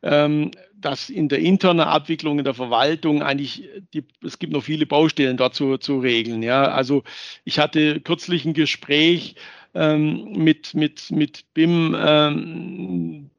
dass 0.02 1.10
in 1.10 1.28
der 1.28 1.40
internen 1.40 1.82
Abwicklung 1.82 2.38
in 2.38 2.46
der 2.46 2.54
Verwaltung 2.54 3.24
eigentlich, 3.24 3.68
die, 3.94 4.06
es 4.24 4.40
gibt 4.40 4.54
noch 4.54 4.64
viele 4.64 4.86
Baustellen 4.86 5.36
dazu 5.38 5.78
zu 5.78 6.00
regeln. 6.00 6.44
Ja, 6.44 6.66
also 6.66 7.04
ich 7.46 7.60
hatte 7.60 8.00
kürzlich 8.02 8.46
ein 8.46 8.54
Gespräch 8.54 9.36
ähm, 9.74 10.32
mit, 10.34 10.74
mit, 10.74 11.12
mit 11.12 11.46
BIM 11.54 11.96
ähm, 12.00 13.30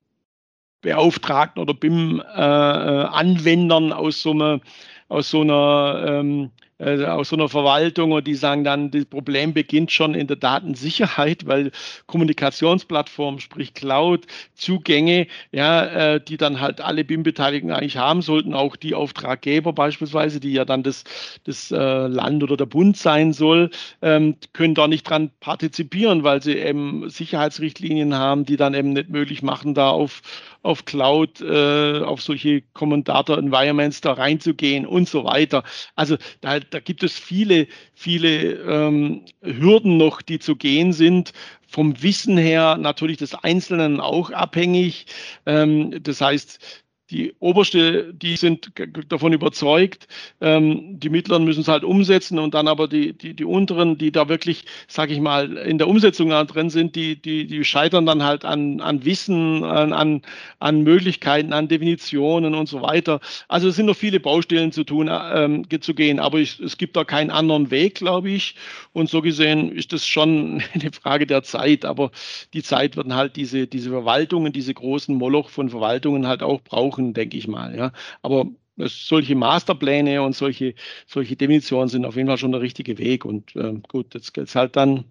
Beauftragten 0.81 1.61
oder 1.61 1.75
BIM-Anwendern 1.75 3.91
äh, 3.91 3.95
aus 3.95 4.23
so 4.23 4.31
einer, 4.31 4.61
aus 5.09 5.29
so 5.31 5.41
einer 5.41 6.05
ähm, 6.07 6.53
äh, 6.79 7.05
aus 7.05 7.31
so 7.31 7.37
einer 7.37 7.49
Verwaltung 7.49 8.13
und 8.13 8.27
die 8.27 8.35
sagen 8.35 8.65
dann, 8.65 8.91
das 8.91 9.05
Problem 9.05 9.53
beginnt 9.53 9.93
schon 9.93 10.15
in 10.15 10.27
der 10.27 10.37
Datensicherheit, 10.37 11.47
weil 11.47 11.71
Kommunikationsplattformen, 12.07 13.41
sprich 13.41 13.75
Cloud, 13.75 14.27
Zugänge, 14.55 15.27
ja, 15.53 15.85
äh, 16.15 16.21
die 16.21 16.37
dann 16.37 16.61
halt 16.61 16.81
alle 16.81 17.05
BIM-Beteiligten 17.05 17.71
eigentlich 17.71 17.97
haben 17.97 18.23
sollten, 18.23 18.55
auch 18.55 18.77
die 18.77 18.95
Auftraggeber 18.95 19.73
beispielsweise, 19.73 20.41
die 20.41 20.53
ja 20.53 20.65
dann 20.65 20.83
das, 20.83 21.05
das 21.45 21.71
äh, 21.71 21.77
Land 22.07 22.43
oder 22.43 22.57
der 22.57 22.67
Bund 22.67 22.97
sein 22.97 23.33
soll, 23.33 23.71
ähm, 24.03 24.37
können 24.53 24.75
da 24.75 24.89
nicht 24.89 25.09
dran 25.09 25.31
partizipieren, 25.41 26.23
weil 26.25 26.43
sie 26.43 26.57
eben 26.59 27.09
Sicherheitsrichtlinien 27.11 28.15
haben, 28.15 28.45
die 28.45 28.57
dann 28.57 28.75
eben 28.75 28.93
nicht 28.93 29.09
möglich 29.09 29.43
machen, 29.43 29.75
da 29.75 29.91
auf, 29.91 30.23
auf 30.63 30.85
Cloud, 30.85 31.41
äh, 31.41 32.01
auf 32.01 32.23
solche 32.23 32.63
Kommentator-Environments 32.73 34.01
da 34.01 34.13
reinzugehen 34.13 34.87
und 34.87 35.09
so 35.09 35.25
weiter. 35.25 35.63
Also 35.95 36.17
da, 36.41 36.61
da 36.61 36.81
gibt 36.81 37.03
es 37.03 37.19
viele, 37.19 37.69
viele 37.95 38.55
ähm, 38.55 39.25
Hürden 39.43 39.97
noch, 39.97 40.23
die 40.23 40.39
zu 40.39 40.57
gehen 40.57 40.93
sind. 40.93 41.33
Vom 41.67 42.03
Wissen 42.03 42.39
her 42.39 42.77
natürlich 42.79 43.19
des 43.19 43.35
Einzelnen 43.35 44.01
auch 44.01 44.31
abhängig. 44.31 45.07
Ähm, 45.47 46.03
das 46.03 46.21
heißt, 46.21 46.85
die 47.11 47.35
oberste, 47.39 48.13
die 48.13 48.37
sind 48.37 48.71
davon 49.09 49.33
überzeugt, 49.33 50.09
ähm, 50.41 51.01
die 51.01 51.09
mittleren 51.09 51.45
müssen 51.45 51.63
es 51.63 51.69
halt 51.69 51.83
umsetzen 51.83 52.39
und 52.39 52.53
dann 52.53 52.69
aber 52.69 52.87
die, 52.87 53.15
die, 53.15 53.35
die 53.35 53.45
unteren, 53.45 53.97
die 53.97 54.13
da 54.13 54.29
wirklich, 54.29 54.65
sage 54.89 55.15
ich 55.15 55.21
mal, 55.21 55.57
in 55.57 55.79
der 55.79 55.89
Umsetzung 55.89 56.29
drin 56.29 56.69
sind, 56.69 56.97
die, 56.97 57.21
die, 57.21 57.47
die 57.47 57.65
scheitern 57.65 58.05
dann 58.05 58.23
halt 58.23 58.45
an, 58.45 58.81
an 58.81 59.05
Wissen, 59.07 59.65
an, 59.65 60.23
an 60.59 60.83
Möglichkeiten, 60.83 61.55
an 61.55 61.69
Definitionen 61.69 62.55
und 62.55 62.69
so 62.69 62.83
weiter. 62.83 63.21
Also 63.49 63.69
es 63.69 63.77
sind 63.77 63.87
noch 63.87 63.97
viele 63.97 64.21
Baustellen 64.21 64.73
zu 64.73 64.85
tun, 64.85 65.11
ähm, 65.11 65.65
zu 65.81 65.95
gehen, 65.95 66.19
aber 66.19 66.39
ich, 66.39 66.61
es 66.61 66.77
gibt 66.77 66.95
da 66.97 67.05
keinen 67.05 67.31
anderen 67.31 67.71
Weg, 67.71 67.95
glaube 67.95 68.31
ich. 68.31 68.55
Und 68.93 69.09
so 69.09 69.23
gesehen 69.23 69.73
ist 69.73 69.95
das 69.95 70.07
schon 70.07 70.63
eine 70.75 70.93
Frage 70.93 71.27
der 71.27 71.43
Zeit, 71.43 71.87
aber 71.87 72.11
die 72.53 72.63
Zeit 72.63 72.99
werden 72.99 73.15
halt 73.15 73.37
diese, 73.37 73.67
diese 73.67 73.89
Verwaltungen, 73.91 74.53
diese 74.53 74.75
großen 74.75 75.15
Moloch 75.15 75.49
von 75.49 75.71
Verwaltungen 75.71 76.27
halt 76.27 76.43
auch 76.43 76.61
brauchen 76.61 76.98
suchen, 76.99 77.15
denke 77.15 77.37
ich 77.37 77.49
mal. 77.49 77.77
Ja. 77.77 77.93
Aber 78.23 78.47
solche 78.77 79.35
Masterpläne 79.35 80.23
und 80.23 80.35
solche, 80.37 80.75
solche 81.07 81.37
Definitionen 81.37 81.89
sind 81.89 82.05
auf 82.05 82.17
jeden 82.17 82.29
Fall 82.29 82.39
schon 82.39 82.53
der 82.53 82.61
richtige 82.61 82.99
Weg. 82.99 83.25
Und 83.25 83.57
äh, 83.57 83.75
gut, 83.89 84.15
jetzt 84.15 84.35
geht 84.35 84.49
es 84.49 84.55
halt 84.55 84.77
dann 84.77 85.05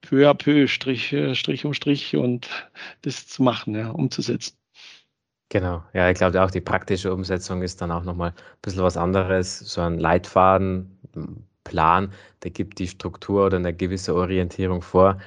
peu 0.00 0.28
à 0.28 0.34
peu, 0.34 0.68
Strich, 0.68 1.12
äh, 1.12 1.34
Strich 1.34 1.64
um 1.64 1.74
Strich 1.74 2.14
und 2.14 2.48
das 3.02 3.26
zu 3.26 3.42
machen, 3.42 3.74
ja, 3.74 3.90
umzusetzen. 3.90 4.56
Genau, 5.50 5.82
ja, 5.94 6.10
ich 6.10 6.18
glaube 6.18 6.42
auch 6.42 6.50
die 6.50 6.60
praktische 6.60 7.12
Umsetzung 7.12 7.62
ist 7.62 7.80
dann 7.80 7.90
auch 7.90 8.04
nochmal 8.04 8.30
ein 8.30 8.58
bisschen 8.60 8.82
was 8.82 8.98
anderes. 8.98 9.58
So 9.60 9.80
ein 9.80 9.98
Leitfaden, 9.98 10.98
Plan, 11.68 12.12
der 12.42 12.50
gibt 12.50 12.78
die 12.78 12.88
Struktur 12.88 13.46
oder 13.46 13.58
eine 13.58 13.74
gewisse 13.74 14.14
Orientierung 14.14 14.82
vor. 14.82 15.18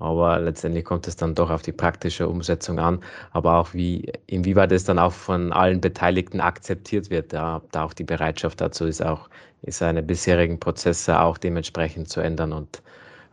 Aber 0.00 0.40
letztendlich 0.40 0.84
kommt 0.84 1.06
es 1.08 1.16
dann 1.16 1.34
doch 1.34 1.50
auf 1.50 1.62
die 1.62 1.72
praktische 1.72 2.28
Umsetzung 2.28 2.78
an, 2.80 3.00
aber 3.32 3.58
auch 3.58 3.74
wie, 3.74 4.12
inwieweit 4.26 4.72
es 4.72 4.84
dann 4.84 4.98
auch 4.98 5.12
von 5.12 5.52
allen 5.52 5.80
Beteiligten 5.80 6.40
akzeptiert 6.40 7.10
wird. 7.10 7.32
Ja, 7.32 7.62
da 7.70 7.84
auch 7.84 7.92
die 7.92 8.04
Bereitschaft 8.04 8.60
dazu 8.60 8.86
ist 8.86 9.02
auch, 9.02 9.28
ist 9.62 9.78
seine 9.78 10.02
bisherigen 10.02 10.58
Prozesse 10.58 11.20
auch 11.20 11.38
dementsprechend 11.38 12.08
zu 12.08 12.20
ändern 12.20 12.52
und 12.52 12.82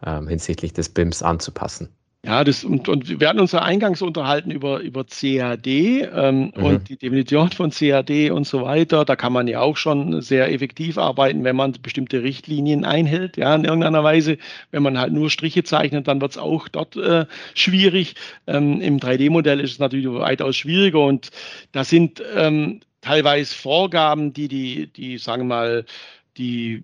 ähm, 0.05 0.27
hinsichtlich 0.27 0.73
des 0.73 0.89
BIMs 0.89 1.23
anzupassen. 1.23 1.96
Ja, 2.27 2.43
das, 2.43 2.65
und, 2.65 2.89
und 2.89 3.21
wir 3.21 3.29
hatten 3.29 3.39
uns 3.39 3.53
ja 3.53 3.61
eingangs 3.61 4.01
unterhalten 4.01 4.51
über, 4.51 4.81
über 4.81 5.05
CAD 5.05 5.65
ähm, 5.65 6.51
mhm. 6.53 6.61
und 6.61 6.89
die 6.89 6.97
Definition 6.97 7.49
von 7.51 7.71
CAD 7.71 8.31
und 8.31 8.45
so 8.45 8.63
weiter. 8.63 9.05
Da 9.05 9.15
kann 9.15 9.31
man 9.31 9.47
ja 9.47 9.61
auch 9.61 9.77
schon 9.77 10.21
sehr 10.21 10.51
effektiv 10.51 10.97
arbeiten, 10.97 11.45
wenn 11.45 11.55
man 11.55 11.71
bestimmte 11.81 12.23
Richtlinien 12.23 12.83
einhält, 12.83 13.37
ja, 13.37 13.55
in 13.55 13.63
irgendeiner 13.63 14.03
Weise. 14.03 14.37
Wenn 14.71 14.83
man 14.83 14.99
halt 14.99 15.13
nur 15.13 15.29
Striche 15.29 15.63
zeichnet, 15.63 16.09
dann 16.09 16.19
wird 16.19 16.31
es 16.31 16.37
auch 16.37 16.67
dort 16.67 16.97
äh, 16.97 17.27
schwierig. 17.53 18.15
Ähm, 18.45 18.81
Im 18.81 18.99
3D-Modell 18.99 19.61
ist 19.61 19.71
es 19.71 19.79
natürlich 19.79 20.09
weitaus 20.09 20.57
schwieriger 20.57 21.05
und 21.05 21.29
da 21.71 21.85
sind 21.85 22.21
ähm, 22.35 22.81
teilweise 22.99 23.55
Vorgaben, 23.55 24.33
die 24.33 24.49
die, 24.49 24.87
die, 24.87 25.17
sagen 25.17 25.43
wir 25.43 25.55
mal, 25.55 25.85
die 26.37 26.83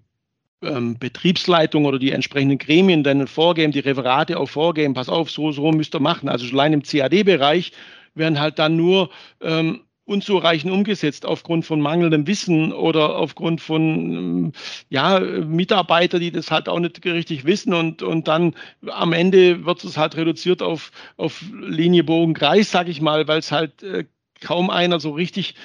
ähm, 0.63 0.97
Betriebsleitung 0.97 1.85
oder 1.85 1.99
die 1.99 2.11
entsprechenden 2.11 2.57
Gremien 2.57 3.03
dann 3.03 3.27
vorgeben, 3.27 3.71
die 3.71 3.79
Referate 3.79 4.39
auch 4.39 4.49
vorgeben, 4.49 4.93
pass 4.93 5.09
auf, 5.09 5.31
so, 5.31 5.51
so 5.51 5.71
müsst 5.71 5.95
ihr 5.95 5.99
machen. 5.99 6.29
Also 6.29 6.45
allein 6.47 6.73
im 6.73 6.83
CAD-Bereich 6.83 7.71
werden 8.15 8.39
halt 8.39 8.59
dann 8.59 8.75
nur 8.75 9.09
ähm, 9.41 9.81
unzureichend 10.05 10.71
umgesetzt 10.71 11.25
aufgrund 11.25 11.65
von 11.65 11.79
mangelndem 11.79 12.27
Wissen 12.27 12.73
oder 12.73 13.15
aufgrund 13.15 13.61
von 13.61 13.81
ähm, 13.81 14.51
ja, 14.89 15.19
Mitarbeiter, 15.19 16.19
die 16.19 16.31
das 16.31 16.51
halt 16.51 16.67
auch 16.67 16.79
nicht 16.79 17.03
richtig 17.05 17.45
wissen 17.45 17.73
und, 17.73 18.01
und 18.01 18.27
dann 18.27 18.53
am 18.87 19.13
Ende 19.13 19.65
wird 19.65 19.83
es 19.83 19.97
halt 19.97 20.17
reduziert 20.17 20.61
auf, 20.61 20.91
auf 21.17 21.43
Linie, 21.53 22.03
Bogen, 22.03 22.33
Kreis, 22.33 22.71
sag 22.71 22.89
ich 22.89 23.01
mal, 23.01 23.27
weil 23.27 23.39
es 23.39 23.51
halt 23.51 23.81
äh, 23.83 24.05
kaum 24.41 24.69
einer 24.69 24.99
so 24.99 25.11
richtig 25.11 25.55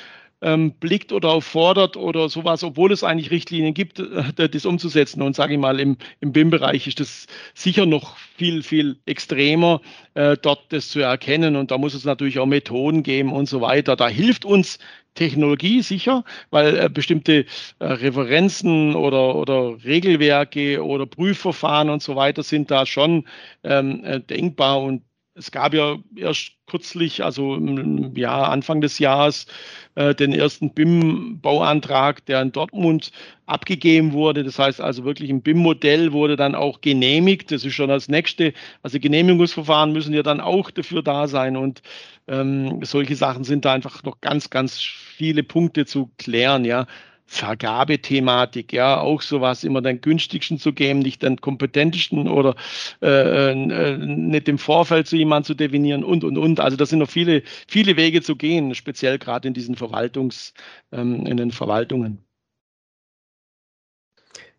ähm, 0.41 0.73
blickt 0.73 1.13
oder 1.13 1.41
fordert 1.41 1.97
oder 1.97 2.29
sowas, 2.29 2.63
obwohl 2.63 2.93
es 2.93 3.03
eigentlich 3.03 3.31
Richtlinien 3.31 3.75
gibt, 3.75 3.99
äh, 3.99 4.49
das 4.49 4.67
umzusetzen. 4.67 5.23
Und 5.23 5.35
sage 5.35 5.55
ich 5.55 5.59
mal, 5.59 5.81
im, 5.81 5.97
im 6.21 6.33
BIM-Bereich 6.33 6.87
ist 6.87 7.01
das 7.01 7.27
sicher 7.55 7.87
noch 7.87 8.17
viel, 8.37 8.63
viel 8.63 8.99
extremer, 9.07 9.81
äh, 10.15 10.37
dort 10.41 10.73
das 10.73 10.89
zu 10.89 11.01
erkennen. 11.01 11.57
Und 11.57 11.71
da 11.71 11.79
muss 11.79 11.95
es 11.95 12.05
natürlich 12.05 12.39
auch 12.39 12.47
Methoden 12.47 13.03
geben 13.03 13.33
und 13.33 13.49
so 13.49 13.61
weiter. 13.61 13.97
Da 13.97 14.09
hilft 14.09 14.45
uns 14.45 14.79
Technologie 15.15 15.83
sicher, 15.83 16.25
weil 16.51 16.79
äh, 16.79 16.89
bestimmte 16.89 17.45
äh, 17.81 17.85
Referenzen 17.85 18.95
oder, 18.95 19.35
oder 19.35 19.77
Regelwerke 19.85 20.85
oder 20.85 21.07
Prüfverfahren 21.07 21.91
und 21.91 22.03
so 22.03 22.15
weiter 22.15 22.45
sind 22.45 22.71
da 22.71 22.87
schon 22.87 23.25
ähm, 23.65 24.05
äh, 24.05 24.21
denkbar 24.21 24.81
und 24.81 25.03
es 25.39 25.51
gab 25.53 25.73
ja 25.73 25.97
erst 26.17 26.53
kürzlich, 26.67 27.25
also 27.25 27.55
im 27.55 28.15
Jahr, 28.17 28.51
Anfang 28.51 28.81
des 28.81 28.99
Jahres, 28.99 29.47
äh, 29.95 30.15
den 30.15 30.33
ersten 30.33 30.75
BIM-Bauantrag, 30.75 32.27
der 32.27 32.43
in 32.43 32.53
Dortmund 32.53 33.13
abgegeben 33.47 34.13
wurde. 34.13 34.45
Das 34.45 34.59
heißt 34.59 34.81
also 34.81 35.05
wirklich 35.05 35.31
ein 35.31 35.43
BIM-Modell 35.43 36.13
wurde 36.13 36.37
dann 36.37 36.55
auch 36.55 36.81
genehmigt. 36.81 37.51
Das 37.51 37.65
ist 37.65 37.75
schon 37.75 37.89
das 37.89 38.09
nächste. 38.09 38.53
Also 38.83 38.99
Genehmigungsverfahren 38.99 39.93
müssen 39.93 40.13
ja 40.13 40.23
dann 40.23 40.41
auch 40.41 40.71
dafür 40.71 41.03
da 41.03 41.29
sein. 41.29 41.57
Und 41.57 41.83
ähm, 42.27 42.85
solche 42.85 43.17
Sachen 43.17 43.45
sind 43.45 43.65
da 43.65 43.73
einfach 43.73 44.03
noch 44.03 44.21
ganz, 44.21 44.51
ganz 44.51 44.79
viele 44.79 45.43
Punkte 45.43 45.87
zu 45.87 46.11
klären. 46.19 46.65
Ja, 46.65 46.87
Vergabethematik, 47.31 48.73
ja, 48.73 48.99
auch 48.99 49.21
sowas 49.21 49.63
immer 49.63 49.83
den 49.83 50.01
günstigsten 50.01 50.59
zu 50.59 50.73
geben, 50.73 51.01
nicht 51.01 51.23
den 51.23 51.39
kompetentesten 51.39 52.27
oder 52.27 52.57
äh, 53.03 53.53
äh, 53.53 53.97
nicht 53.99 54.49
im 54.49 54.57
Vorfeld 54.57 55.07
zu 55.07 55.17
jemandem 55.17 55.45
zu 55.45 55.55
definieren 55.55 56.05
und 56.05 56.25
und 56.25 56.39
und. 56.39 56.59
Also 56.59 56.79
das 56.79 56.89
sind 56.89 57.01
noch 57.01 57.11
viele, 57.11 57.43
viele 57.69 57.99
Wege 57.99 58.23
zu 58.23 58.35
gehen, 58.35 58.75
speziell 58.75 59.19
gerade 59.19 59.47
in 59.47 59.53
diesen 59.53 59.75
Verwaltungs, 59.75 60.55
ähm, 60.91 61.27
in 61.27 61.37
den 61.37 61.51
Verwaltungen. 61.51 62.25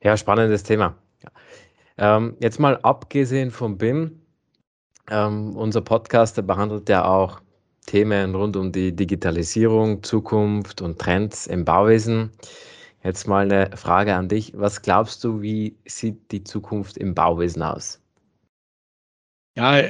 Ja, 0.03 0.15
spannendes 0.15 0.61
Thema. 0.61 0.95
Ähm, 1.97 2.37
jetzt 2.39 2.59
mal 2.59 2.77
abgesehen 2.83 3.49
vom 3.49 3.79
BIM, 3.79 4.21
ähm, 5.09 5.55
unser 5.57 5.81
Podcast 5.81 6.45
behandelt 6.45 6.87
ja 6.87 7.03
auch 7.03 7.41
Themen 7.89 8.35
rund 8.35 8.55
um 8.55 8.71
die 8.71 8.95
Digitalisierung, 8.95 10.03
Zukunft 10.03 10.83
und 10.83 10.99
Trends 10.99 11.47
im 11.47 11.65
Bauwesen. 11.65 12.29
Jetzt 13.03 13.27
mal 13.27 13.51
eine 13.51 13.75
Frage 13.75 14.13
an 14.13 14.27
dich. 14.27 14.53
Was 14.55 14.83
glaubst 14.83 15.23
du, 15.23 15.41
wie 15.41 15.75
sieht 15.85 16.31
die 16.31 16.43
Zukunft 16.43 16.97
im 16.97 17.15
Bauwesen 17.15 17.63
aus? 17.63 17.99
Ja, 19.57 19.81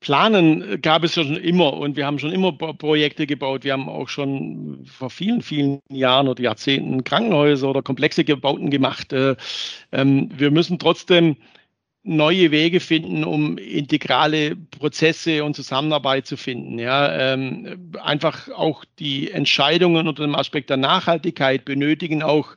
Planen 0.00 0.82
gab 0.82 1.04
es 1.04 1.14
schon 1.14 1.36
immer 1.36 1.72
und 1.72 1.96
wir 1.96 2.04
haben 2.04 2.18
schon 2.18 2.32
immer 2.32 2.52
Projekte 2.52 3.26
gebaut. 3.26 3.64
Wir 3.64 3.72
haben 3.72 3.88
auch 3.88 4.08
schon 4.08 4.84
vor 4.84 5.08
vielen, 5.08 5.40
vielen 5.40 5.80
Jahren 5.88 6.28
oder 6.28 6.42
Jahrzehnten 6.42 7.02
Krankenhäuser 7.02 7.70
oder 7.70 7.80
komplexe 7.80 8.24
Gebauten 8.24 8.68
gemacht. 8.68 9.12
Äh, 9.14 9.36
ähm, 9.92 10.28
wir 10.36 10.50
müssen 10.50 10.78
trotzdem 10.78 11.36
neue 12.04 12.50
Wege 12.50 12.80
finden, 12.80 13.24
um 13.24 13.58
integrale 13.58 14.56
Prozesse 14.56 15.44
und 15.44 15.54
Zusammenarbeit 15.54 16.26
zu 16.26 16.36
finden. 16.36 16.78
Ja, 16.78 17.32
ähm, 17.32 17.92
einfach 18.02 18.48
auch 18.48 18.84
die 18.98 19.30
Entscheidungen 19.30 20.08
unter 20.08 20.22
dem 20.22 20.34
Aspekt 20.34 20.70
der 20.70 20.78
Nachhaltigkeit 20.78 21.64
benötigen 21.64 22.22
auch 22.22 22.56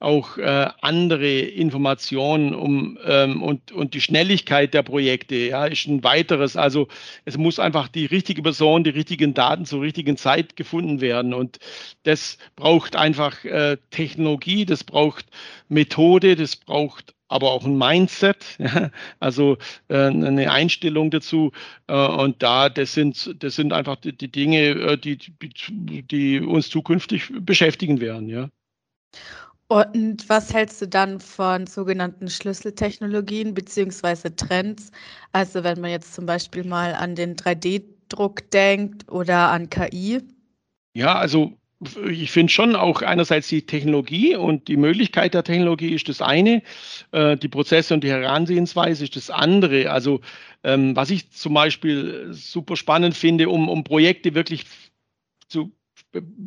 auch 0.00 0.36
äh, 0.36 0.68
andere 0.82 1.40
Informationen 1.40 2.54
um, 2.54 2.98
ähm, 3.06 3.42
und, 3.42 3.72
und 3.72 3.94
die 3.94 4.00
Schnelligkeit 4.00 4.74
der 4.74 4.82
Projekte 4.82 5.34
ja, 5.34 5.66
ist 5.66 5.86
ein 5.86 6.04
weiteres. 6.04 6.56
Also 6.56 6.88
es 7.24 7.38
muss 7.38 7.58
einfach 7.58 7.88
die 7.88 8.06
richtige 8.06 8.42
Person, 8.42 8.84
die 8.84 8.90
richtigen 8.90 9.34
Daten 9.34 9.64
zur 9.64 9.82
richtigen 9.82 10.16
Zeit 10.16 10.56
gefunden 10.56 11.00
werden. 11.00 11.32
Und 11.32 11.58
das 12.02 12.38
braucht 12.54 12.96
einfach 12.96 13.44
äh, 13.44 13.78
Technologie, 13.90 14.66
das 14.66 14.84
braucht 14.84 15.26
Methode, 15.68 16.36
das 16.36 16.56
braucht 16.56 17.14
aber 17.34 17.50
auch 17.50 17.64
ein 17.64 17.76
Mindset, 17.76 18.44
ja, 18.58 18.90
also 19.18 19.58
äh, 19.88 20.06
eine 20.06 20.52
Einstellung 20.52 21.10
dazu. 21.10 21.50
Äh, 21.88 21.94
und 21.94 22.40
da, 22.40 22.68
das 22.68 22.94
sind, 22.94 23.34
das 23.42 23.56
sind 23.56 23.72
einfach 23.72 23.96
die, 23.96 24.16
die 24.16 24.30
Dinge, 24.30 24.68
äh, 24.68 24.96
die, 24.96 25.18
die 25.18 26.40
uns 26.40 26.70
zukünftig 26.70 27.32
beschäftigen 27.40 28.00
werden, 28.00 28.28
ja. 28.28 28.48
Und 29.66 30.28
was 30.28 30.54
hältst 30.54 30.80
du 30.82 30.86
dann 30.86 31.18
von 31.18 31.66
sogenannten 31.66 32.28
Schlüsseltechnologien 32.28 33.54
beziehungsweise 33.54 34.36
Trends? 34.36 34.92
Also 35.32 35.64
wenn 35.64 35.80
man 35.80 35.90
jetzt 35.90 36.14
zum 36.14 36.26
Beispiel 36.26 36.62
mal 36.62 36.94
an 36.94 37.16
den 37.16 37.34
3D-Druck 37.34 38.48
denkt 38.52 39.10
oder 39.10 39.50
an 39.50 39.68
KI? 39.70 40.20
Ja, 40.94 41.16
also 41.16 41.54
ich 42.08 42.30
finde 42.30 42.52
schon 42.52 42.76
auch 42.76 43.02
einerseits 43.02 43.48
die 43.48 43.62
Technologie 43.62 44.36
und 44.36 44.68
die 44.68 44.76
Möglichkeit 44.76 45.34
der 45.34 45.44
Technologie 45.44 45.94
ist 45.94 46.08
das 46.08 46.22
eine, 46.22 46.62
äh, 47.12 47.36
die 47.36 47.48
Prozesse 47.48 47.94
und 47.94 48.04
die 48.04 48.10
Herangehensweise 48.10 49.04
ist 49.04 49.16
das 49.16 49.30
andere. 49.30 49.90
Also 49.90 50.20
ähm, 50.62 50.96
was 50.96 51.10
ich 51.10 51.30
zum 51.30 51.54
Beispiel 51.54 52.28
super 52.30 52.76
spannend 52.76 53.16
finde, 53.16 53.48
um, 53.48 53.68
um 53.68 53.84
Projekte 53.84 54.34
wirklich 54.34 54.64
zu 55.48 55.72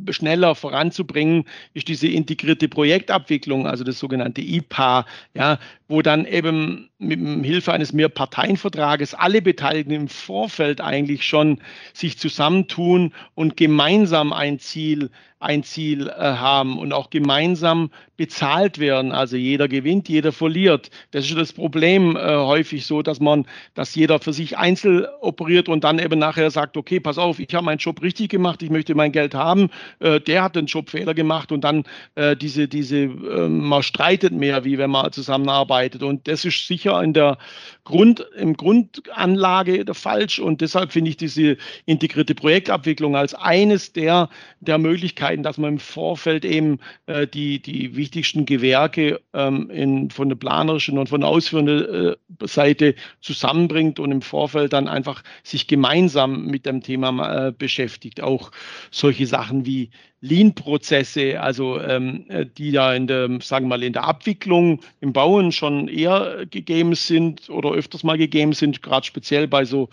schneller 0.10 0.56
voranzubringen, 0.56 1.45
ist 1.73 1.88
diese 1.88 2.08
integrierte 2.08 2.67
Projektabwicklung, 2.67 3.67
also 3.67 3.84
das 3.84 4.00
sogenannte 4.00 4.41
IPA, 4.41 5.06
ja, 5.34 5.60
wo 5.88 6.02
dann 6.02 6.26
eben 6.26 6.89
mit 7.00 7.19
Hilfe 7.45 7.73
eines 7.73 7.93
Mehrparteienvertrages 7.93 9.13
alle 9.13 9.41
Beteiligten 9.41 9.91
im 9.91 10.08
Vorfeld 10.08 10.82
eigentlich 10.82 11.23
schon 11.23 11.60
sich 11.93 12.17
zusammentun 12.17 13.13
und 13.36 13.58
gemeinsam 13.58 14.34
ein 14.34 14.60
Ziel 14.60 15.10
ein 15.39 15.63
Ziel 15.63 16.08
äh, 16.08 16.13
haben 16.13 16.80
und 16.80 16.93
auch 16.93 17.10
gemeinsam 17.12 17.91
bezahlt 18.15 18.80
werden. 18.80 19.12
Also 19.12 19.38
jeder 19.38 19.67
gewinnt, 19.67 20.10
jeder 20.10 20.32
verliert. 20.32 20.89
Das 21.12 21.26
ist 21.26 21.38
das 21.38 21.54
Problem 21.54 22.15
äh, 22.15 22.19
häufig 22.19 22.88
so, 22.88 23.04
dass 23.04 23.19
man, 23.19 23.45
dass 23.76 23.93
jeder 23.93 24.19
für 24.19 24.34
sich 24.34 24.58
einzeln 24.58 25.06
operiert 25.21 25.69
und 25.69 25.84
dann 25.84 26.00
eben 26.00 26.17
nachher 26.17 26.50
sagt, 26.50 26.76
okay, 26.76 27.00
pass 27.00 27.19
auf, 27.19 27.39
ich 27.39 27.54
habe 27.54 27.65
meinen 27.65 27.78
Job 27.78 28.02
richtig 28.02 28.32
gemacht, 28.32 28.63
ich 28.63 28.71
möchte 28.71 28.95
mein 28.95 29.12
Geld 29.12 29.36
haben, 29.36 29.69
äh, 30.00 30.19
der 30.19 30.43
hat 30.43 30.56
den 30.56 30.65
Jobfehler 30.65 31.13
gemacht 31.13 31.52
und 31.52 31.62
dann 31.62 31.84
äh, 32.15 32.36
diese, 32.36 32.67
diese, 32.67 32.97
äh, 32.97 33.47
man 33.47 33.84
streitet 33.84 34.34
mehr, 34.34 34.65
wie 34.65 34.80
wenn 34.80 34.89
man 34.89 35.12
zusammenarbeitet. 35.12 35.77
Und 36.04 36.28
das 36.28 36.46
ist 36.46 36.68
sicher 36.68 37.02
in 37.02 37.13
der 37.13 37.38
Grund, 37.84 38.26
im 38.38 38.56
Grundanlage 38.56 39.86
falsch 39.94 40.40
und 40.40 40.62
deshalb 40.62 40.92
finde 40.92 41.10
ich 41.10 41.18
diese 41.18 41.58
integrierte 41.86 42.36
Projektabwicklung 42.36 43.16
als 43.16 43.34
eines 43.34 43.94
der, 43.94 44.30
der 44.60 44.78
Möglichkeiten, 44.78 44.98
Möglichkeiten, 44.98 45.44
dass 45.44 45.58
man 45.58 45.74
im 45.74 45.80
Vorfeld 45.80 46.46
eben 46.46 46.80
äh, 47.06 47.28
die, 47.28 47.62
die 47.62 47.96
wichtigsten 47.96 48.46
Gewerke 48.46 49.20
ähm, 49.34 49.70
in, 49.70 50.10
von 50.10 50.30
der 50.30 50.36
planerischen 50.36 50.98
und 50.98 51.10
von 51.10 51.22
der 51.22 51.30
ausführenden 51.30 52.16
äh, 52.42 52.48
Seite 52.48 52.96
zusammenbringt 53.22 54.00
und 54.00 54.12
im 54.12 54.22
Vorfeld 54.22 54.74
dann 54.74 54.88
einfach 54.88 55.24
sich 55.44 55.68
gemeinsam 55.68 56.46
mit 56.46 56.66
dem 56.66 56.82
Thema 56.82 57.48
äh, 57.48 57.52
beschäftigt. 57.52 58.22
Auch 58.22 58.52
solche 58.92 59.28
Sachen 59.28 59.66
wie 59.66 59.90
Lean-Prozesse, 60.21 61.39
also 61.39 61.80
ähm, 61.80 62.25
die 62.58 62.71
da 62.71 62.93
in 62.93 63.06
der, 63.06 63.30
sagen 63.41 63.65
wir 63.65 63.77
mal, 63.77 63.84
in 63.84 63.93
der 63.93 64.03
Abwicklung 64.03 64.80
im 64.99 65.13
Bauen 65.13 65.51
schon 65.51 65.88
eher 65.88 66.45
gegeben 66.49 66.95
sind 66.95 67.49
oder 67.49 67.71
öfters 67.71 68.03
mal 68.03 68.17
gegeben 68.17 68.53
sind, 68.53 68.82
gerade 68.82 69.06
speziell 69.06 69.47
bei 69.47 69.63
so 69.63 69.89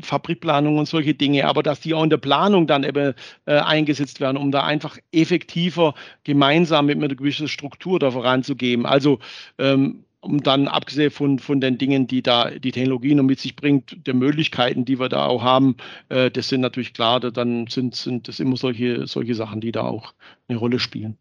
Fabrikplanung 0.00 0.78
und 0.78 0.86
solche 0.86 1.14
Dinge, 1.14 1.46
aber 1.46 1.62
dass 1.62 1.80
die 1.80 1.92
auch 1.92 2.02
in 2.02 2.10
der 2.10 2.16
Planung 2.16 2.66
dann 2.66 2.84
eben 2.84 3.14
äh, 3.44 3.58
eingesetzt 3.58 4.20
werden, 4.20 4.38
um 4.38 4.50
da 4.50 4.64
einfach 4.64 4.96
effektiver 5.12 5.94
gemeinsam 6.24 6.86
mit 6.86 6.96
einer 6.96 7.14
gewissen 7.14 7.48
Struktur 7.48 7.98
da 7.98 8.10
voranzugeben. 8.10 8.86
Also 8.86 9.18
ähm, 9.58 10.04
um 10.20 10.42
dann 10.42 10.68
abgesehen 10.68 11.10
von, 11.10 11.38
von 11.38 11.60
den 11.60 11.78
Dingen, 11.78 12.06
die 12.06 12.22
da 12.22 12.50
die 12.50 12.72
Technologie 12.72 13.14
noch 13.14 13.24
mit 13.24 13.40
sich 13.40 13.56
bringt, 13.56 14.06
der 14.06 14.14
Möglichkeiten, 14.14 14.84
die 14.84 14.98
wir 15.00 15.08
da 15.08 15.26
auch 15.26 15.42
haben, 15.42 15.76
äh, 16.08 16.30
das 16.30 16.48
sind 16.48 16.60
natürlich 16.60 16.92
klar, 16.92 17.20
dann 17.20 17.66
sind, 17.66 17.94
sind 17.94 18.28
das 18.28 18.40
immer 18.40 18.56
solche, 18.56 19.06
solche 19.06 19.34
Sachen, 19.34 19.60
die 19.60 19.72
da 19.72 19.82
auch 19.82 20.12
eine 20.48 20.58
Rolle 20.58 20.78
spielen. 20.78 21.16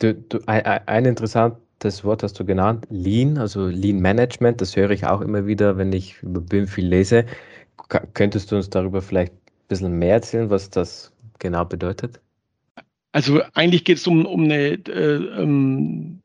Du, 0.00 0.14
du, 0.14 0.38
ein, 0.46 0.64
ein 0.64 1.04
interessantes 1.04 2.04
Wort 2.04 2.22
hast 2.22 2.38
du 2.40 2.44
genannt, 2.44 2.86
Lean, 2.90 3.38
also 3.38 3.66
Lean 3.66 4.00
Management, 4.00 4.60
das 4.60 4.76
höre 4.76 4.90
ich 4.90 5.06
auch 5.06 5.20
immer 5.20 5.46
wieder, 5.46 5.76
wenn 5.76 5.92
ich 5.92 6.22
über 6.22 6.40
BIM 6.40 6.66
viel 6.66 6.86
lese. 6.86 7.26
K 7.88 8.00
könntest 8.12 8.50
du 8.50 8.56
uns 8.56 8.70
darüber 8.70 9.02
vielleicht 9.02 9.32
ein 9.32 9.68
bisschen 9.68 9.98
mehr 9.98 10.14
erzählen, 10.14 10.50
was 10.50 10.70
das 10.70 11.12
genau 11.38 11.64
bedeutet? 11.64 12.20
Also 13.12 13.40
eigentlich 13.54 13.84
geht 13.84 13.98
es 13.98 14.06
um, 14.06 14.26
um 14.26 14.44
eine, 14.44 14.72
äh, 14.72 15.42
um 15.42 16.20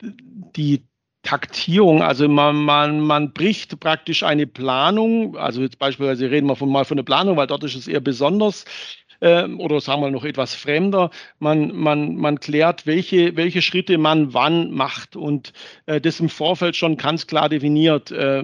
die 0.56 0.84
Taktierung, 1.24 2.02
also 2.02 2.28
man, 2.28 2.58
man, 2.58 3.00
man 3.00 3.32
bricht 3.32 3.80
praktisch 3.80 4.24
eine 4.24 4.46
Planung, 4.46 5.38
also 5.38 5.62
jetzt 5.62 5.80
beispielsweise 5.80 6.30
reden 6.30 6.48
wir 6.48 6.58
von, 6.58 6.70
mal 6.70 6.84
von 6.84 6.98
der 6.98 7.06
Planung, 7.06 7.38
weil 7.38 7.48
dort 7.48 7.64
ist 7.64 7.76
es 7.76 7.88
eher 7.88 8.02
besonders, 8.02 8.66
äh, 9.24 9.46
oder 9.46 9.80
sagen 9.80 10.02
wir 10.02 10.12
noch 10.12 10.26
etwas 10.26 10.54
fremder. 10.54 11.10
Man, 11.40 11.74
man, 11.76 12.16
man 12.16 12.40
klärt, 12.40 12.86
welche, 12.86 13.36
welche 13.38 13.62
Schritte 13.62 13.98
man 13.98 14.34
wann 14.34 14.72
macht 14.72 15.16
und 15.16 15.54
äh, 15.86 16.02
das 16.02 16.20
im 16.20 16.30
Vorfeld 16.30 16.76
schon 16.76 16.98
ganz 16.98 17.26
klar 17.26 17.48
definiert. 17.48 18.12
Äh, 18.12 18.44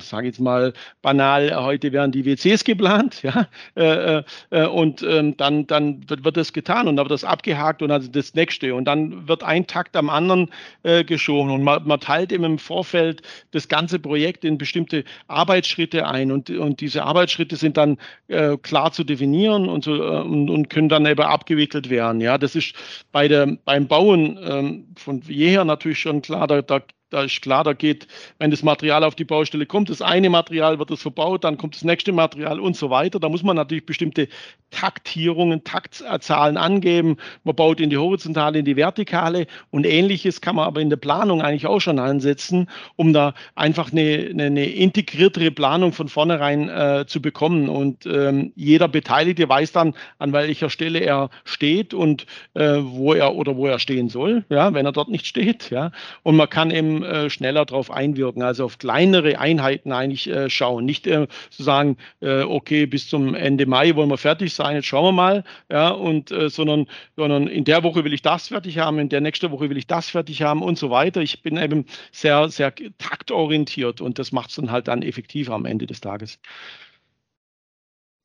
sage 0.00 0.28
jetzt 0.28 0.40
mal 0.40 0.72
banal, 1.02 1.54
heute 1.54 1.92
werden 1.92 2.10
die 2.12 2.24
WCs 2.24 2.64
geplant, 2.64 3.22
ja, 3.22 3.48
äh, 3.74 4.22
äh, 4.50 4.66
und 4.66 5.02
ähm, 5.02 5.36
dann, 5.36 5.66
dann 5.66 6.08
wird, 6.08 6.24
wird 6.24 6.36
das 6.36 6.52
getan 6.52 6.88
und 6.88 6.96
dann 6.96 7.04
wird 7.04 7.12
das 7.12 7.24
abgehakt 7.24 7.82
und 7.82 7.90
dann 7.90 8.10
das 8.12 8.34
nächste 8.34 8.74
und 8.74 8.86
dann 8.86 9.28
wird 9.28 9.42
ein 9.42 9.66
Takt 9.66 9.96
am 9.96 10.08
anderen 10.08 10.50
äh, 10.82 11.04
geschoben 11.04 11.50
und 11.50 11.62
man, 11.62 11.86
man 11.86 12.00
teilt 12.00 12.32
eben 12.32 12.44
im 12.44 12.58
Vorfeld 12.58 13.22
das 13.50 13.68
ganze 13.68 13.98
Projekt 13.98 14.44
in 14.44 14.56
bestimmte 14.56 15.04
Arbeitsschritte 15.28 16.06
ein 16.06 16.32
und, 16.32 16.48
und 16.50 16.80
diese 16.80 17.04
Arbeitsschritte 17.04 17.56
sind 17.56 17.76
dann 17.76 17.98
äh, 18.28 18.56
klar 18.56 18.92
zu 18.92 19.04
definieren 19.04 19.65
und, 19.68 19.84
so, 19.84 19.94
äh, 19.94 20.20
und, 20.20 20.50
und, 20.50 20.70
können 20.70 20.88
dann 20.88 21.06
eben 21.06 21.22
abgewickelt 21.22 21.90
werden. 21.90 22.20
Ja, 22.20 22.38
das 22.38 22.54
ist 22.56 22.74
bei 23.12 23.28
der, 23.28 23.56
beim 23.64 23.86
Bauen 23.86 24.38
ähm, 24.42 24.86
von 24.96 25.22
jeher 25.22 25.64
natürlich 25.64 26.00
schon 26.00 26.22
klar, 26.22 26.46
da, 26.46 26.62
da 26.62 26.80
da 27.10 27.22
ist 27.22 27.40
klar, 27.40 27.62
da 27.62 27.72
geht, 27.72 28.08
wenn 28.38 28.50
das 28.50 28.64
Material 28.64 29.04
auf 29.04 29.14
die 29.14 29.24
Baustelle 29.24 29.64
kommt, 29.64 29.90
das 29.90 30.02
eine 30.02 30.28
Material 30.28 30.78
wird 30.78 30.90
es 30.90 31.02
verbaut, 31.02 31.44
dann 31.44 31.56
kommt 31.56 31.76
das 31.76 31.84
nächste 31.84 32.12
Material 32.12 32.58
und 32.58 32.76
so 32.76 32.90
weiter. 32.90 33.20
Da 33.20 33.28
muss 33.28 33.44
man 33.44 33.54
natürlich 33.54 33.86
bestimmte 33.86 34.28
Taktierungen, 34.70 35.62
Taktzahlen 35.62 36.56
angeben. 36.56 37.16
Man 37.44 37.54
baut 37.54 37.80
in 37.80 37.90
die 37.90 37.96
horizontale, 37.96 38.58
in 38.58 38.64
die 38.64 38.74
vertikale 38.74 39.46
und 39.70 39.86
ähnliches 39.86 40.40
kann 40.40 40.56
man 40.56 40.66
aber 40.66 40.80
in 40.80 40.90
der 40.90 40.96
Planung 40.96 41.42
eigentlich 41.42 41.66
auch 41.66 41.80
schon 41.80 42.00
ansetzen, 42.00 42.68
um 42.96 43.12
da 43.12 43.34
einfach 43.54 43.92
eine, 43.92 44.28
eine, 44.30 44.46
eine 44.46 44.66
integriertere 44.66 45.52
Planung 45.52 45.92
von 45.92 46.08
vornherein 46.08 46.68
äh, 46.68 47.04
zu 47.06 47.22
bekommen. 47.22 47.68
Und 47.68 48.04
ähm, 48.06 48.52
jeder 48.56 48.88
Beteiligte 48.88 49.48
weiß 49.48 49.70
dann, 49.70 49.94
an 50.18 50.32
welcher 50.32 50.70
Stelle 50.70 50.98
er 50.98 51.30
steht 51.44 51.94
und 51.94 52.26
äh, 52.54 52.78
wo 52.80 53.14
er 53.14 53.36
oder 53.36 53.56
wo 53.56 53.66
er 53.66 53.78
stehen 53.78 54.08
soll, 54.08 54.44
ja, 54.48 54.74
wenn 54.74 54.86
er 54.86 54.92
dort 54.92 55.08
nicht 55.08 55.26
steht. 55.26 55.70
Ja. 55.70 55.92
Und 56.24 56.34
man 56.34 56.50
kann 56.50 56.72
eben 56.72 56.95
äh, 57.02 57.30
schneller 57.30 57.64
darauf 57.64 57.90
einwirken, 57.90 58.42
also 58.42 58.64
auf 58.64 58.78
kleinere 58.78 59.38
Einheiten 59.38 59.92
eigentlich 59.92 60.28
äh, 60.28 60.50
schauen. 60.50 60.84
Nicht 60.84 61.06
äh, 61.06 61.26
zu 61.50 61.62
sagen, 61.62 61.96
äh, 62.20 62.42
okay, 62.42 62.86
bis 62.86 63.08
zum 63.08 63.34
Ende 63.34 63.66
Mai 63.66 63.94
wollen 63.96 64.10
wir 64.10 64.18
fertig 64.18 64.54
sein, 64.54 64.76
jetzt 64.76 64.86
schauen 64.86 65.04
wir 65.04 65.12
mal, 65.12 65.44
ja, 65.70 65.90
und 65.90 66.30
äh, 66.30 66.48
sondern, 66.48 66.86
sondern 67.16 67.46
in 67.48 67.64
der 67.64 67.82
Woche 67.82 68.04
will 68.04 68.12
ich 68.12 68.22
das 68.22 68.48
fertig 68.48 68.78
haben, 68.78 68.98
in 68.98 69.08
der 69.08 69.20
nächsten 69.20 69.50
Woche 69.50 69.70
will 69.70 69.76
ich 69.76 69.86
das 69.86 70.08
fertig 70.08 70.42
haben 70.42 70.62
und 70.62 70.78
so 70.78 70.90
weiter. 70.90 71.20
Ich 71.20 71.42
bin 71.42 71.56
eben 71.56 71.86
sehr, 72.12 72.48
sehr 72.48 72.72
taktorientiert 72.98 74.00
und 74.00 74.18
das 74.18 74.32
macht 74.32 74.50
es 74.50 74.56
dann 74.56 74.70
halt 74.70 74.88
dann 74.88 75.02
effektiver 75.02 75.54
am 75.54 75.64
Ende 75.64 75.86
des 75.86 76.00
Tages. 76.00 76.38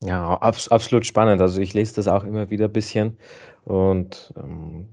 Ja, 0.04 0.36
absolut 0.38 1.06
spannend. 1.06 1.42
Also 1.42 1.62
ich 1.62 1.74
lese 1.74 1.96
das 1.96 2.08
auch 2.08 2.24
immer 2.24 2.50
wieder 2.50 2.66
ein 2.66 2.74
bisschen 2.74 3.18
und 3.66 4.34
ähm, 4.36 4.88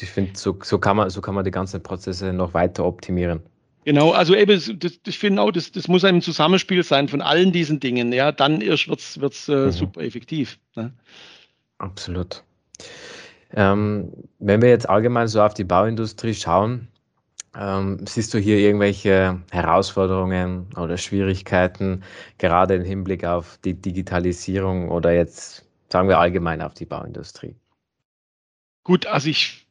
ich 0.00 0.10
finde, 0.10 0.32
so, 0.34 0.58
so, 0.62 0.78
kann 0.78 0.96
man, 0.96 1.10
so 1.10 1.20
kann 1.20 1.34
man 1.34 1.44
die 1.44 1.50
ganzen 1.50 1.82
Prozesse 1.82 2.32
noch 2.32 2.54
weiter 2.54 2.84
optimieren. 2.84 3.40
Genau, 3.84 4.12
also 4.12 4.34
eben, 4.34 4.78
das, 4.78 5.00
ich 5.06 5.18
finde 5.18 5.42
auch, 5.42 5.50
das, 5.50 5.72
das 5.72 5.88
muss 5.88 6.04
ein 6.04 6.22
Zusammenspiel 6.22 6.82
sein 6.82 7.08
von 7.08 7.20
allen 7.20 7.52
diesen 7.52 7.80
Dingen. 7.80 8.12
Ja, 8.12 8.30
dann 8.30 8.60
erst 8.60 8.88
wird 8.88 9.32
es 9.32 9.48
äh, 9.48 9.66
mhm. 9.66 9.70
super 9.72 10.00
effektiv. 10.02 10.58
Ne? 10.76 10.92
Absolut. 11.78 12.44
Ähm, 13.54 14.12
wenn 14.38 14.62
wir 14.62 14.68
jetzt 14.68 14.88
allgemein 14.88 15.28
so 15.28 15.42
auf 15.42 15.54
die 15.54 15.64
Bauindustrie 15.64 16.32
schauen, 16.32 16.88
ähm, 17.58 17.98
siehst 18.06 18.32
du 18.32 18.38
hier 18.38 18.58
irgendwelche 18.58 19.40
Herausforderungen 19.50 20.68
oder 20.76 20.96
Schwierigkeiten, 20.96 22.02
gerade 22.38 22.76
im 22.76 22.84
Hinblick 22.84 23.24
auf 23.24 23.58
die 23.64 23.74
Digitalisierung 23.74 24.88
oder 24.88 25.12
jetzt 25.12 25.66
sagen 25.90 26.08
wir 26.08 26.18
allgemein 26.18 26.62
auf 26.62 26.72
die 26.72 26.86
Bauindustrie? 26.86 27.54
Gut, 28.84 29.06
also 29.06 29.28
ich 29.28 29.61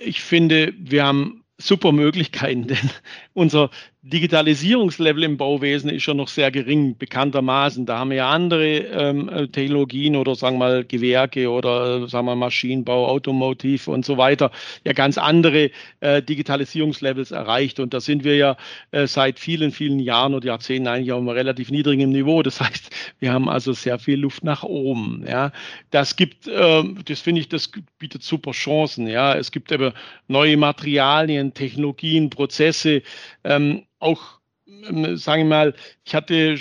ich 0.00 0.20
finde, 0.20 0.72
wir 0.78 1.04
haben 1.04 1.44
super 1.58 1.92
Möglichkeiten, 1.92 2.66
denn 2.66 2.90
unser 3.34 3.70
Digitalisierungslevel 4.02 5.24
im 5.24 5.36
Bauwesen 5.36 5.90
ist 5.90 6.04
schon 6.04 6.16
noch 6.16 6.28
sehr 6.28 6.50
gering, 6.50 6.96
bekanntermaßen. 6.96 7.84
Da 7.84 7.98
haben 7.98 8.08
wir 8.08 8.16
ja 8.16 8.30
andere 8.30 8.78
ähm, 8.78 9.28
äh, 9.28 9.46
Technologien 9.46 10.16
oder 10.16 10.34
sagen 10.34 10.56
wir 10.56 10.60
mal 10.60 10.84
Gewerke 10.86 11.50
oder 11.50 12.08
sagen 12.08 12.24
wir 12.24 12.34
Maschinenbau, 12.34 13.08
Automotiv 13.08 13.88
und 13.88 14.06
so 14.06 14.16
weiter, 14.16 14.52
ja 14.86 14.94
ganz 14.94 15.18
andere 15.18 15.70
äh, 16.00 16.22
Digitalisierungslevels 16.22 17.30
erreicht. 17.30 17.78
Und 17.78 17.92
da 17.92 18.00
sind 18.00 18.24
wir 18.24 18.36
ja 18.36 18.56
äh, 18.90 19.06
seit 19.06 19.38
vielen, 19.38 19.70
vielen 19.70 20.00
Jahren 20.00 20.32
oder 20.32 20.46
Jahrzehnten 20.46 20.88
eigentlich 20.88 21.12
auf 21.12 21.18
einem 21.18 21.28
relativ 21.28 21.70
niedrigen 21.70 22.08
Niveau. 22.08 22.42
Das 22.42 22.58
heißt, 22.58 22.90
wir 23.18 23.34
haben 23.34 23.50
also 23.50 23.74
sehr 23.74 23.98
viel 23.98 24.18
Luft 24.18 24.44
nach 24.44 24.62
oben. 24.62 25.26
Ja, 25.28 25.52
das 25.90 26.16
gibt, 26.16 26.48
äh, 26.48 26.84
das 27.04 27.20
finde 27.20 27.42
ich, 27.42 27.50
das 27.50 27.70
bietet 27.98 28.22
super 28.22 28.52
Chancen. 28.52 29.06
Ja, 29.06 29.34
es 29.34 29.50
gibt 29.50 29.70
eben 29.70 29.92
neue 30.26 30.56
Materialien, 30.56 31.52
Technologien, 31.52 32.30
Prozesse. 32.30 33.02
Ähm, 33.44 33.82
auch, 34.00 34.40
ähm, 34.66 35.16
sagen 35.16 35.44
wir 35.44 35.48
mal, 35.48 35.74
ich 36.04 36.14
hatte 36.14 36.56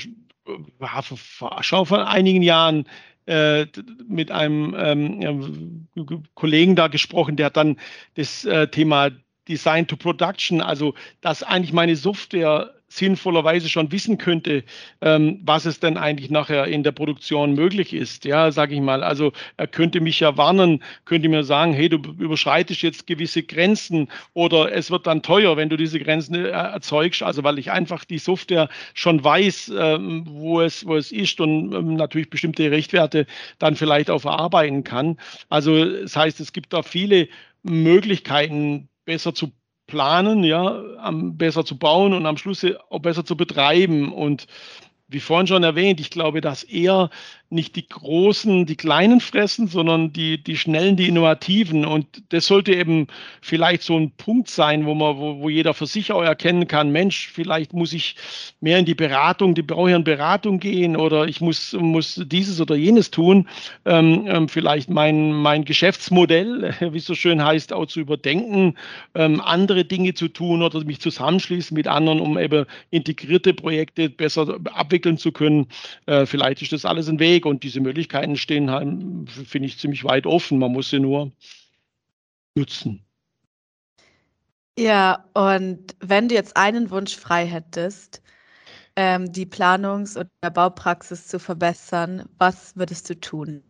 vor, 1.16 1.64
schon 1.64 1.86
vor 1.86 2.08
einigen 2.08 2.42
Jahren 2.42 2.86
äh, 3.26 3.66
mit 4.08 4.32
einem 4.32 4.76
ähm, 4.78 5.88
Kollegen 6.36 6.76
da 6.76 6.88
gesprochen, 6.88 7.36
der 7.36 7.48
hat 7.48 7.58
dann 7.58 7.78
das 8.16 8.46
äh, 8.46 8.68
Thema 8.68 9.12
Design 9.48 9.88
to 9.88 9.96
Production, 9.98 10.62
also 10.62 10.94
dass 11.22 11.44
eigentlich 11.44 11.74
meine 11.74 11.96
Software 11.96 12.74
sinnvollerweise 12.90 13.70
schon 13.70 13.92
wissen 13.92 14.18
könnte, 14.18 14.64
ähm, 15.02 15.40
was 15.44 15.66
es 15.66 15.80
denn 15.80 15.96
eigentlich 15.98 16.30
nachher 16.30 16.66
in 16.66 16.84
der 16.84 16.92
Produktion 16.92 17.54
möglich 17.54 17.94
ist. 17.94 18.26
Ja, 18.26 18.52
sage 18.52 18.76
ich 18.76 18.82
mal. 18.82 19.04
Also 19.04 19.32
er 19.58 19.68
könnte 19.68 20.02
mich 20.02 20.20
ja 20.20 20.36
warnen, 20.38 20.84
könnte 21.06 21.30
mir 21.30 21.44
sagen, 21.44 21.74
hey, 21.74 21.88
du 21.88 21.98
überschreitest 21.98 22.82
jetzt 22.82 23.08
gewisse 23.08 23.44
Grenzen 23.44 24.10
oder 24.34 24.72
es 24.74 24.92
wird 24.92 25.08
dann 25.08 25.22
teuer, 25.22 25.56
wenn 25.56 25.70
du 25.70 25.78
diese 25.78 26.00
Grenzen 26.00 26.36
äh, 26.36 26.50
erzeugst. 26.50 27.24
Also 27.24 27.44
weil 27.44 27.60
ich 27.60 27.72
einfach 27.72 28.04
die 28.06 28.18
Software 28.18 28.70
schon 28.94 29.24
weiß, 29.24 29.72
ähm, 29.78 30.24
wo 30.28 30.62
es 30.62 30.86
wo 30.86 30.96
es 30.96 31.12
ist 31.12 31.40
und 31.40 31.74
ähm, 31.74 31.96
natürlich 31.96 32.30
bestimmte 32.30 32.72
Richtwerte 32.72 33.28
dann 33.60 33.76
vielleicht 33.76 34.10
auch 34.10 34.20
verarbeiten 34.20 34.84
kann. 34.84 35.18
Also 35.50 35.86
das 35.86 36.16
heißt, 36.16 36.40
es 36.40 36.54
gibt 36.54 36.74
da 36.74 36.82
viele 36.82 37.28
Möglichkeiten, 37.64 38.90
besser 39.06 39.34
zu 39.34 39.52
planen, 39.90 40.44
ja, 40.44 40.82
besser 41.12 41.66
zu 41.66 41.78
bauen 41.78 42.14
und 42.14 42.26
am 42.26 42.38
Schluss 42.38 42.66
auch 42.90 43.00
besser 43.00 43.26
zu 43.26 43.36
betreiben. 43.36 44.14
Und 44.14 44.48
wie 45.08 45.20
vorhin 45.20 45.48
schon 45.48 45.64
erwähnt, 45.64 46.00
ich 46.00 46.12
glaube, 46.12 46.40
dass 46.40 46.64
eher 46.64 47.10
nicht 47.50 47.76
die 47.76 47.88
Großen, 47.88 48.66
die 48.66 48.76
Kleinen 48.76 49.22
fressen, 49.22 49.68
sondern 49.68 50.14
die, 50.14 50.44
die 50.44 50.58
Schnellen, 50.58 50.96
die 50.96 51.08
Innovativen. 51.08 51.86
Und 51.86 52.06
das 52.30 52.46
sollte 52.46 52.74
eben 52.74 53.08
vielleicht 53.42 53.84
so 53.84 53.98
ein 53.98 54.12
Punkt 54.12 54.50
sein, 54.50 54.86
wo 54.86 54.94
man, 54.94 55.18
wo, 55.18 55.40
wo 55.40 55.50
jeder 55.50 55.74
für 55.74 55.88
sich 55.88 56.12
auch 56.12 56.22
erkennen 56.22 56.68
kann, 56.68 56.92
Mensch, 56.92 57.30
vielleicht 57.34 57.74
muss 57.74 57.94
ich 57.94 58.16
mehr 58.62 58.78
in 58.78 58.86
die 58.86 58.96
Beratung, 58.96 59.56
die 59.56 59.62
brauche 59.62 59.90
ich 59.92 60.04
Beratung 60.04 60.60
gehen 60.60 60.96
oder 60.96 61.28
ich 61.28 61.42
muss, 61.42 61.74
muss 61.74 62.22
dieses 62.26 62.62
oder 62.62 62.76
jenes 62.76 63.12
tun. 63.12 63.48
Ähm, 63.86 64.26
ähm, 64.28 64.50
vielleicht 64.50 64.90
mein, 64.90 65.34
mein 65.34 65.66
Geschäftsmodell, 65.66 66.76
wie 66.92 66.98
es 66.98 67.06
so 67.06 67.16
schön 67.16 67.44
heißt, 67.44 67.74
auch 67.74 67.86
zu 67.86 68.00
überdenken, 68.00 68.76
ähm, 69.16 69.42
andere 69.42 69.86
Dinge 69.86 70.14
zu 70.14 70.28
tun 70.28 70.62
oder 70.62 70.84
mich 70.84 71.00
zusammenschließen 71.00 71.76
mit 71.76 71.88
anderen, 71.88 72.20
um 72.20 72.38
eben 72.38 72.66
integrierte 72.92 73.54
Projekte 73.54 74.10
besser 74.10 74.58
abwickeln 74.74 75.18
zu 75.18 75.32
können. 75.32 75.68
Äh, 76.06 76.26
vielleicht 76.26 76.62
ist 76.62 76.74
das 76.74 76.86
alles 76.86 77.10
ein 77.10 77.20
Weg 77.20 77.39
Weg 77.40 77.46
und 77.46 77.64
diese 77.64 77.80
Möglichkeiten 77.80 78.36
stehen 78.36 78.70
halt, 78.70 78.90
finde 79.30 79.68
ich, 79.68 79.80
ziemlich 79.80 80.04
weit 80.04 80.26
offen. 80.26 80.60
Man 80.60 80.74
muss 80.74 80.90
sie 80.90 81.00
nur 81.00 81.32
nutzen. 82.56 83.06
Ja, 84.78 85.26
und 85.34 85.96
wenn 86.00 86.28
du 86.28 86.36
jetzt 86.36 86.56
einen 86.58 86.90
Wunsch 86.90 87.16
frei 87.16 87.46
hättest, 87.46 88.22
ähm, 88.96 89.32
die 89.32 89.46
Planungs- 89.46 90.18
oder 90.18 90.52
Baupraxis 90.52 91.28
zu 91.28 91.40
verbessern, 91.40 92.24
was 92.38 92.76
würdest 92.76 93.10
du 93.10 93.20
tun? 93.20 93.64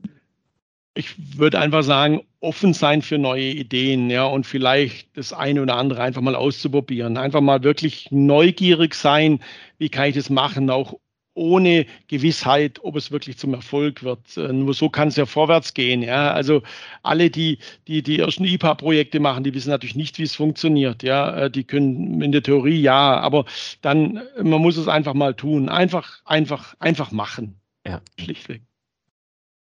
Ich 0.96 1.38
würde 1.38 1.60
einfach 1.60 1.84
sagen, 1.84 2.22
offen 2.42 2.74
sein 2.74 3.02
für 3.02 3.18
neue 3.18 3.52
Ideen, 3.52 4.10
ja, 4.10 4.26
und 4.26 4.46
vielleicht 4.46 5.16
das 5.16 5.34
eine 5.34 5.62
oder 5.62 5.78
andere 5.78 6.02
einfach 6.02 6.22
mal 6.22 6.36
auszuprobieren. 6.36 7.18
Einfach 7.18 7.42
mal 7.42 7.64
wirklich 7.64 8.10
neugierig 8.12 8.96
sein, 8.96 9.40
wie 9.78 9.90
kann 9.90 10.10
ich 10.10 10.16
das 10.16 10.30
machen, 10.30 10.70
auch 10.70 11.00
ohne 11.34 11.86
Gewissheit, 12.08 12.80
ob 12.84 12.96
es 12.96 13.12
wirklich 13.12 13.38
zum 13.38 13.54
Erfolg 13.54 14.04
wird. 14.04 14.38
Äh, 14.38 14.52
nur 14.52 14.74
so 14.74 14.90
kann 14.90 15.10
es 15.10 15.16
ja 15.16 15.26
vorwärts 15.26 15.74
gehen. 15.74 16.02
Ja? 16.02 16.32
Also 16.32 16.62
alle, 17.04 17.30
die, 17.30 17.60
die 17.88 18.02
die 18.04 18.20
ersten 18.20 18.44
IPA-Projekte 18.44 19.20
machen, 19.20 19.44
die 19.44 19.54
wissen 19.54 19.70
natürlich 19.70 19.96
nicht, 19.96 20.18
wie 20.18 20.24
es 20.24 20.36
funktioniert. 20.36 21.04
Ja? 21.04 21.46
Äh, 21.46 21.52
die 21.52 21.64
können 21.64 22.22
in 22.22 22.32
der 22.32 22.44
Theorie 22.44 22.82
ja, 22.82 23.20
aber 23.20 23.46
dann, 23.82 24.22
man 24.42 24.62
muss 24.62 24.78
es 24.78 24.88
einfach 24.88 25.14
mal 25.14 25.34
tun. 25.34 25.70
Einfach, 25.70 26.22
einfach, 26.26 26.76
einfach 26.80 27.12
machen. 27.12 27.60
Ja. 27.86 28.02
Schlichtweg. 28.20 28.62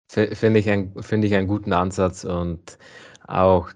Finde 0.10 0.60
ich, 0.60 0.70
ein, 0.70 0.94
find 1.02 1.26
ich 1.26 1.34
einen 1.34 1.48
guten 1.48 1.74
Ansatz 1.74 2.24
und 2.24 2.78
auch 3.28 3.70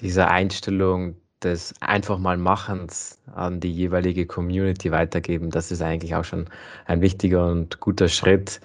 diese 0.00 0.28
Einstellung, 0.28 1.16
des 1.42 1.74
einfach 1.80 2.18
mal 2.18 2.36
Machens 2.36 3.18
an 3.34 3.60
die 3.60 3.72
jeweilige 3.72 4.26
Community 4.26 4.90
weitergeben, 4.92 5.50
das 5.50 5.70
ist 5.70 5.82
eigentlich 5.82 6.14
auch 6.14 6.24
schon 6.24 6.48
ein 6.86 7.00
wichtiger 7.00 7.46
und 7.48 7.80
guter 7.80 8.08
Schritt. 8.08 8.60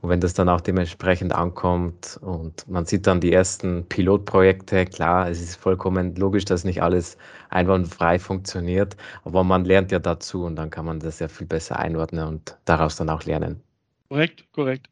Und 0.00 0.10
wenn 0.10 0.20
das 0.20 0.34
dann 0.34 0.48
auch 0.48 0.60
dementsprechend 0.60 1.32
ankommt 1.34 2.18
und 2.22 2.68
man 2.68 2.86
sieht 2.86 3.06
dann 3.06 3.20
die 3.20 3.32
ersten 3.32 3.84
Pilotprojekte, 3.88 4.84
klar, 4.86 5.28
es 5.28 5.40
ist 5.40 5.56
vollkommen 5.56 6.14
logisch, 6.16 6.44
dass 6.44 6.64
nicht 6.64 6.82
alles 6.82 7.16
einwandfrei 7.50 8.18
funktioniert, 8.18 8.96
aber 9.24 9.42
man 9.44 9.64
lernt 9.64 9.90
ja 9.90 9.98
dazu 9.98 10.44
und 10.44 10.56
dann 10.56 10.70
kann 10.70 10.84
man 10.84 11.00
das 11.00 11.18
ja 11.18 11.28
viel 11.28 11.46
besser 11.48 11.78
einordnen 11.78 12.26
und 12.28 12.56
daraus 12.64 12.96
dann 12.96 13.10
auch 13.10 13.24
lernen. 13.24 13.60
Korrekt, 14.10 14.44
korrekt. 14.52 14.90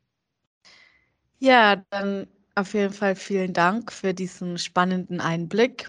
Ja, 1.38 1.77
dann 1.90 2.27
auf 2.55 2.75
jeden 2.75 2.92
Fall 2.92 3.14
vielen 3.16 3.53
Dank 3.53 3.92
für 3.92 4.12
diesen 4.14 4.59
spannenden 4.59 5.20
Einblick. 5.20 5.88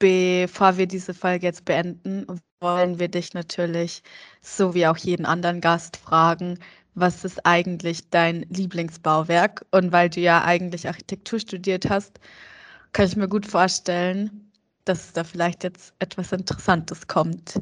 Bevor 0.00 0.78
wir 0.78 0.86
diese 0.86 1.12
Folge 1.12 1.46
jetzt 1.46 1.66
beenden, 1.66 2.26
wollen 2.60 2.98
wir 2.98 3.08
dich 3.08 3.34
natürlich, 3.34 4.02
so 4.40 4.74
wie 4.74 4.86
auch 4.86 4.96
jeden 4.96 5.26
anderen 5.26 5.60
Gast, 5.60 5.98
fragen, 5.98 6.58
was 6.94 7.22
ist 7.24 7.44
eigentlich 7.44 8.08
dein 8.08 8.46
Lieblingsbauwerk? 8.48 9.66
Und 9.70 9.92
weil 9.92 10.08
du 10.08 10.20
ja 10.20 10.42
eigentlich 10.42 10.88
Architektur 10.88 11.38
studiert 11.38 11.90
hast, 11.90 12.18
kann 12.92 13.06
ich 13.06 13.16
mir 13.16 13.28
gut 13.28 13.46
vorstellen, 13.46 14.50
dass 14.86 15.12
da 15.12 15.22
vielleicht 15.22 15.64
jetzt 15.64 15.92
etwas 15.98 16.32
Interessantes 16.32 17.06
kommt. 17.06 17.60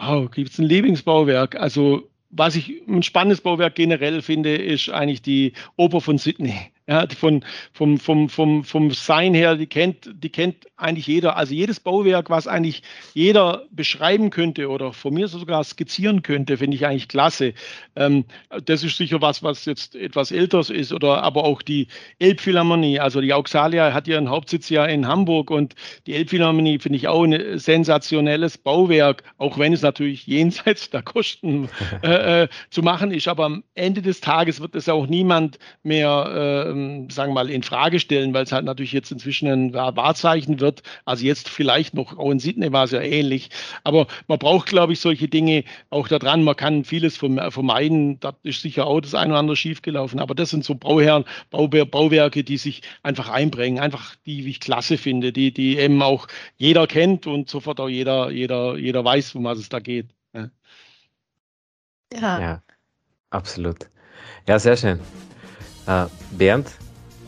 Oh, 0.00 0.26
gibt 0.28 0.50
es 0.50 0.58
ein 0.58 0.64
Lieblingsbauwerk? 0.64 1.54
Also 1.54 2.10
was 2.30 2.56
ich 2.56 2.82
ein 2.88 3.04
spannendes 3.04 3.40
Bauwerk 3.40 3.76
generell 3.76 4.20
finde, 4.20 4.56
ist 4.56 4.90
eigentlich 4.90 5.22
die 5.22 5.52
Oper 5.76 6.00
von 6.00 6.18
Sydney. 6.18 6.72
Ja, 6.88 7.06
von, 7.18 7.44
vom, 7.74 7.98
vom, 7.98 8.30
vom, 8.30 8.64
vom 8.64 8.90
Sein 8.92 9.34
her, 9.34 9.56
die 9.56 9.66
kennt, 9.66 10.10
die 10.10 10.30
kennt 10.30 10.68
eigentlich 10.78 11.06
jeder. 11.06 11.36
Also 11.36 11.52
jedes 11.52 11.80
Bauwerk, 11.80 12.30
was 12.30 12.46
eigentlich 12.46 12.82
jeder 13.12 13.64
beschreiben 13.70 14.30
könnte 14.30 14.70
oder 14.70 14.94
von 14.94 15.12
mir 15.12 15.28
sogar 15.28 15.62
skizzieren 15.64 16.22
könnte, 16.22 16.56
finde 16.56 16.78
ich 16.78 16.86
eigentlich 16.86 17.08
klasse. 17.08 17.52
Ähm, 17.94 18.24
das 18.64 18.84
ist 18.84 18.96
sicher 18.96 19.20
was, 19.20 19.42
was 19.42 19.66
jetzt 19.66 19.96
etwas 19.96 20.30
älteres 20.30 20.70
ist. 20.70 20.94
Oder 20.94 21.22
aber 21.22 21.44
auch 21.44 21.60
die 21.60 21.88
Elbphilharmonie. 22.20 23.00
Also 23.00 23.20
die 23.20 23.34
Auxalia 23.34 23.92
hat 23.92 24.08
ihren 24.08 24.30
Hauptsitz 24.30 24.70
ja 24.70 24.86
in 24.86 25.06
Hamburg 25.06 25.50
und 25.50 25.74
die 26.06 26.14
Elbphilharmonie 26.14 26.78
finde 26.78 26.96
ich 26.96 27.06
auch 27.06 27.22
ein 27.22 27.58
sensationelles 27.58 28.56
Bauwerk, 28.56 29.24
auch 29.36 29.58
wenn 29.58 29.74
es 29.74 29.82
natürlich 29.82 30.26
jenseits 30.26 30.88
der 30.88 31.02
Kosten 31.02 31.68
äh, 32.02 32.44
äh, 32.44 32.48
zu 32.70 32.82
machen 32.82 33.10
ist. 33.10 33.28
Aber 33.28 33.44
am 33.44 33.62
Ende 33.74 34.00
des 34.00 34.22
Tages 34.22 34.62
wird 34.62 34.74
es 34.74 34.88
auch 34.88 35.06
niemand 35.06 35.58
mehr 35.82 36.64
äh, 36.66 36.77
ähm, 36.78 37.10
sagen 37.10 37.30
wir 37.30 37.34
mal, 37.34 37.50
in 37.50 37.62
Frage 37.62 38.00
stellen, 38.00 38.34
weil 38.34 38.44
es 38.44 38.52
halt 38.52 38.64
natürlich 38.64 38.92
jetzt 38.92 39.10
inzwischen 39.10 39.48
ein 39.48 39.74
Wahrzeichen 39.74 40.60
wird. 40.60 40.82
Also 41.04 41.24
jetzt 41.24 41.48
vielleicht 41.48 41.94
noch, 41.94 42.18
auch 42.18 42.30
in 42.30 42.38
Sydney 42.38 42.72
war 42.72 42.84
es 42.84 42.92
ja 42.92 43.00
ähnlich. 43.00 43.50
Aber 43.84 44.06
man 44.26 44.38
braucht, 44.38 44.68
glaube 44.68 44.92
ich, 44.92 45.00
solche 45.00 45.28
Dinge 45.28 45.64
auch 45.90 46.08
daran. 46.08 46.42
Man 46.42 46.56
kann 46.56 46.84
vieles 46.84 47.16
vermeiden. 47.16 48.20
Da 48.20 48.34
ist 48.42 48.62
sicher 48.62 48.86
auch 48.86 49.00
das 49.00 49.14
eine 49.14 49.32
oder 49.32 49.40
andere 49.40 49.56
schiefgelaufen. 49.56 50.20
Aber 50.20 50.34
das 50.34 50.50
sind 50.50 50.64
so 50.64 50.74
Bauherren, 50.74 51.24
Bauwerke, 51.50 52.44
die 52.44 52.56
sich 52.56 52.82
einfach 53.02 53.28
einbringen, 53.28 53.78
einfach 53.78 54.14
die 54.26 54.48
ich 54.48 54.60
klasse 54.60 54.98
finde, 54.98 55.32
die, 55.32 55.52
die 55.52 55.78
eben 55.78 56.02
auch 56.02 56.28
jeder 56.56 56.86
kennt 56.86 57.26
und 57.26 57.48
sofort 57.48 57.80
auch 57.80 57.88
jeder, 57.88 58.30
jeder, 58.30 58.76
jeder 58.76 59.04
weiß, 59.04 59.34
um 59.34 59.44
was 59.44 59.58
es 59.58 59.68
da 59.68 59.80
geht. 59.80 60.06
Ja. 60.32 60.50
ja. 62.12 62.40
ja, 62.40 62.62
absolut. 63.30 63.90
Ja, 64.46 64.58
sehr 64.58 64.76
schön. 64.76 65.00
Äh, 65.88 66.06
Bernd, 66.32 66.70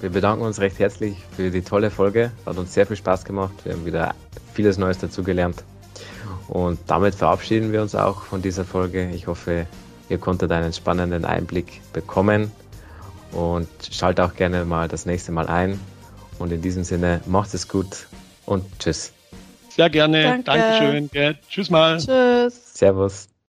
wir 0.00 0.10
bedanken 0.10 0.44
uns 0.44 0.60
recht 0.60 0.78
herzlich 0.78 1.16
für 1.34 1.50
die 1.50 1.62
tolle 1.62 1.90
Folge. 1.90 2.30
Hat 2.44 2.58
uns 2.58 2.74
sehr 2.74 2.86
viel 2.86 2.96
Spaß 2.96 3.24
gemacht. 3.24 3.54
Wir 3.64 3.72
haben 3.72 3.86
wieder 3.86 4.14
vieles 4.52 4.76
Neues 4.76 4.98
dazugelernt. 4.98 5.64
Und 6.46 6.78
damit 6.86 7.14
verabschieden 7.14 7.72
wir 7.72 7.80
uns 7.80 7.94
auch 7.94 8.22
von 8.22 8.42
dieser 8.42 8.64
Folge. 8.64 9.10
Ich 9.10 9.26
hoffe, 9.26 9.66
ihr 10.10 10.18
konntet 10.18 10.52
einen 10.52 10.74
spannenden 10.74 11.24
Einblick 11.24 11.80
bekommen 11.94 12.52
und 13.32 13.68
schaltet 13.90 14.24
auch 14.24 14.34
gerne 14.34 14.64
mal 14.66 14.88
das 14.88 15.06
nächste 15.06 15.32
Mal 15.32 15.46
ein. 15.46 15.80
Und 16.38 16.52
in 16.52 16.60
diesem 16.60 16.84
Sinne, 16.84 17.20
macht 17.26 17.54
es 17.54 17.66
gut 17.66 18.06
und 18.44 18.64
tschüss. 18.78 19.12
Sehr 19.70 19.88
gerne. 19.88 20.22
Danke. 20.22 20.44
Dankeschön. 20.44 21.10
Ja, 21.14 21.32
tschüss 21.48 21.70
mal. 21.70 21.96
Tschüss. 21.96 22.74
Servus. 22.74 23.29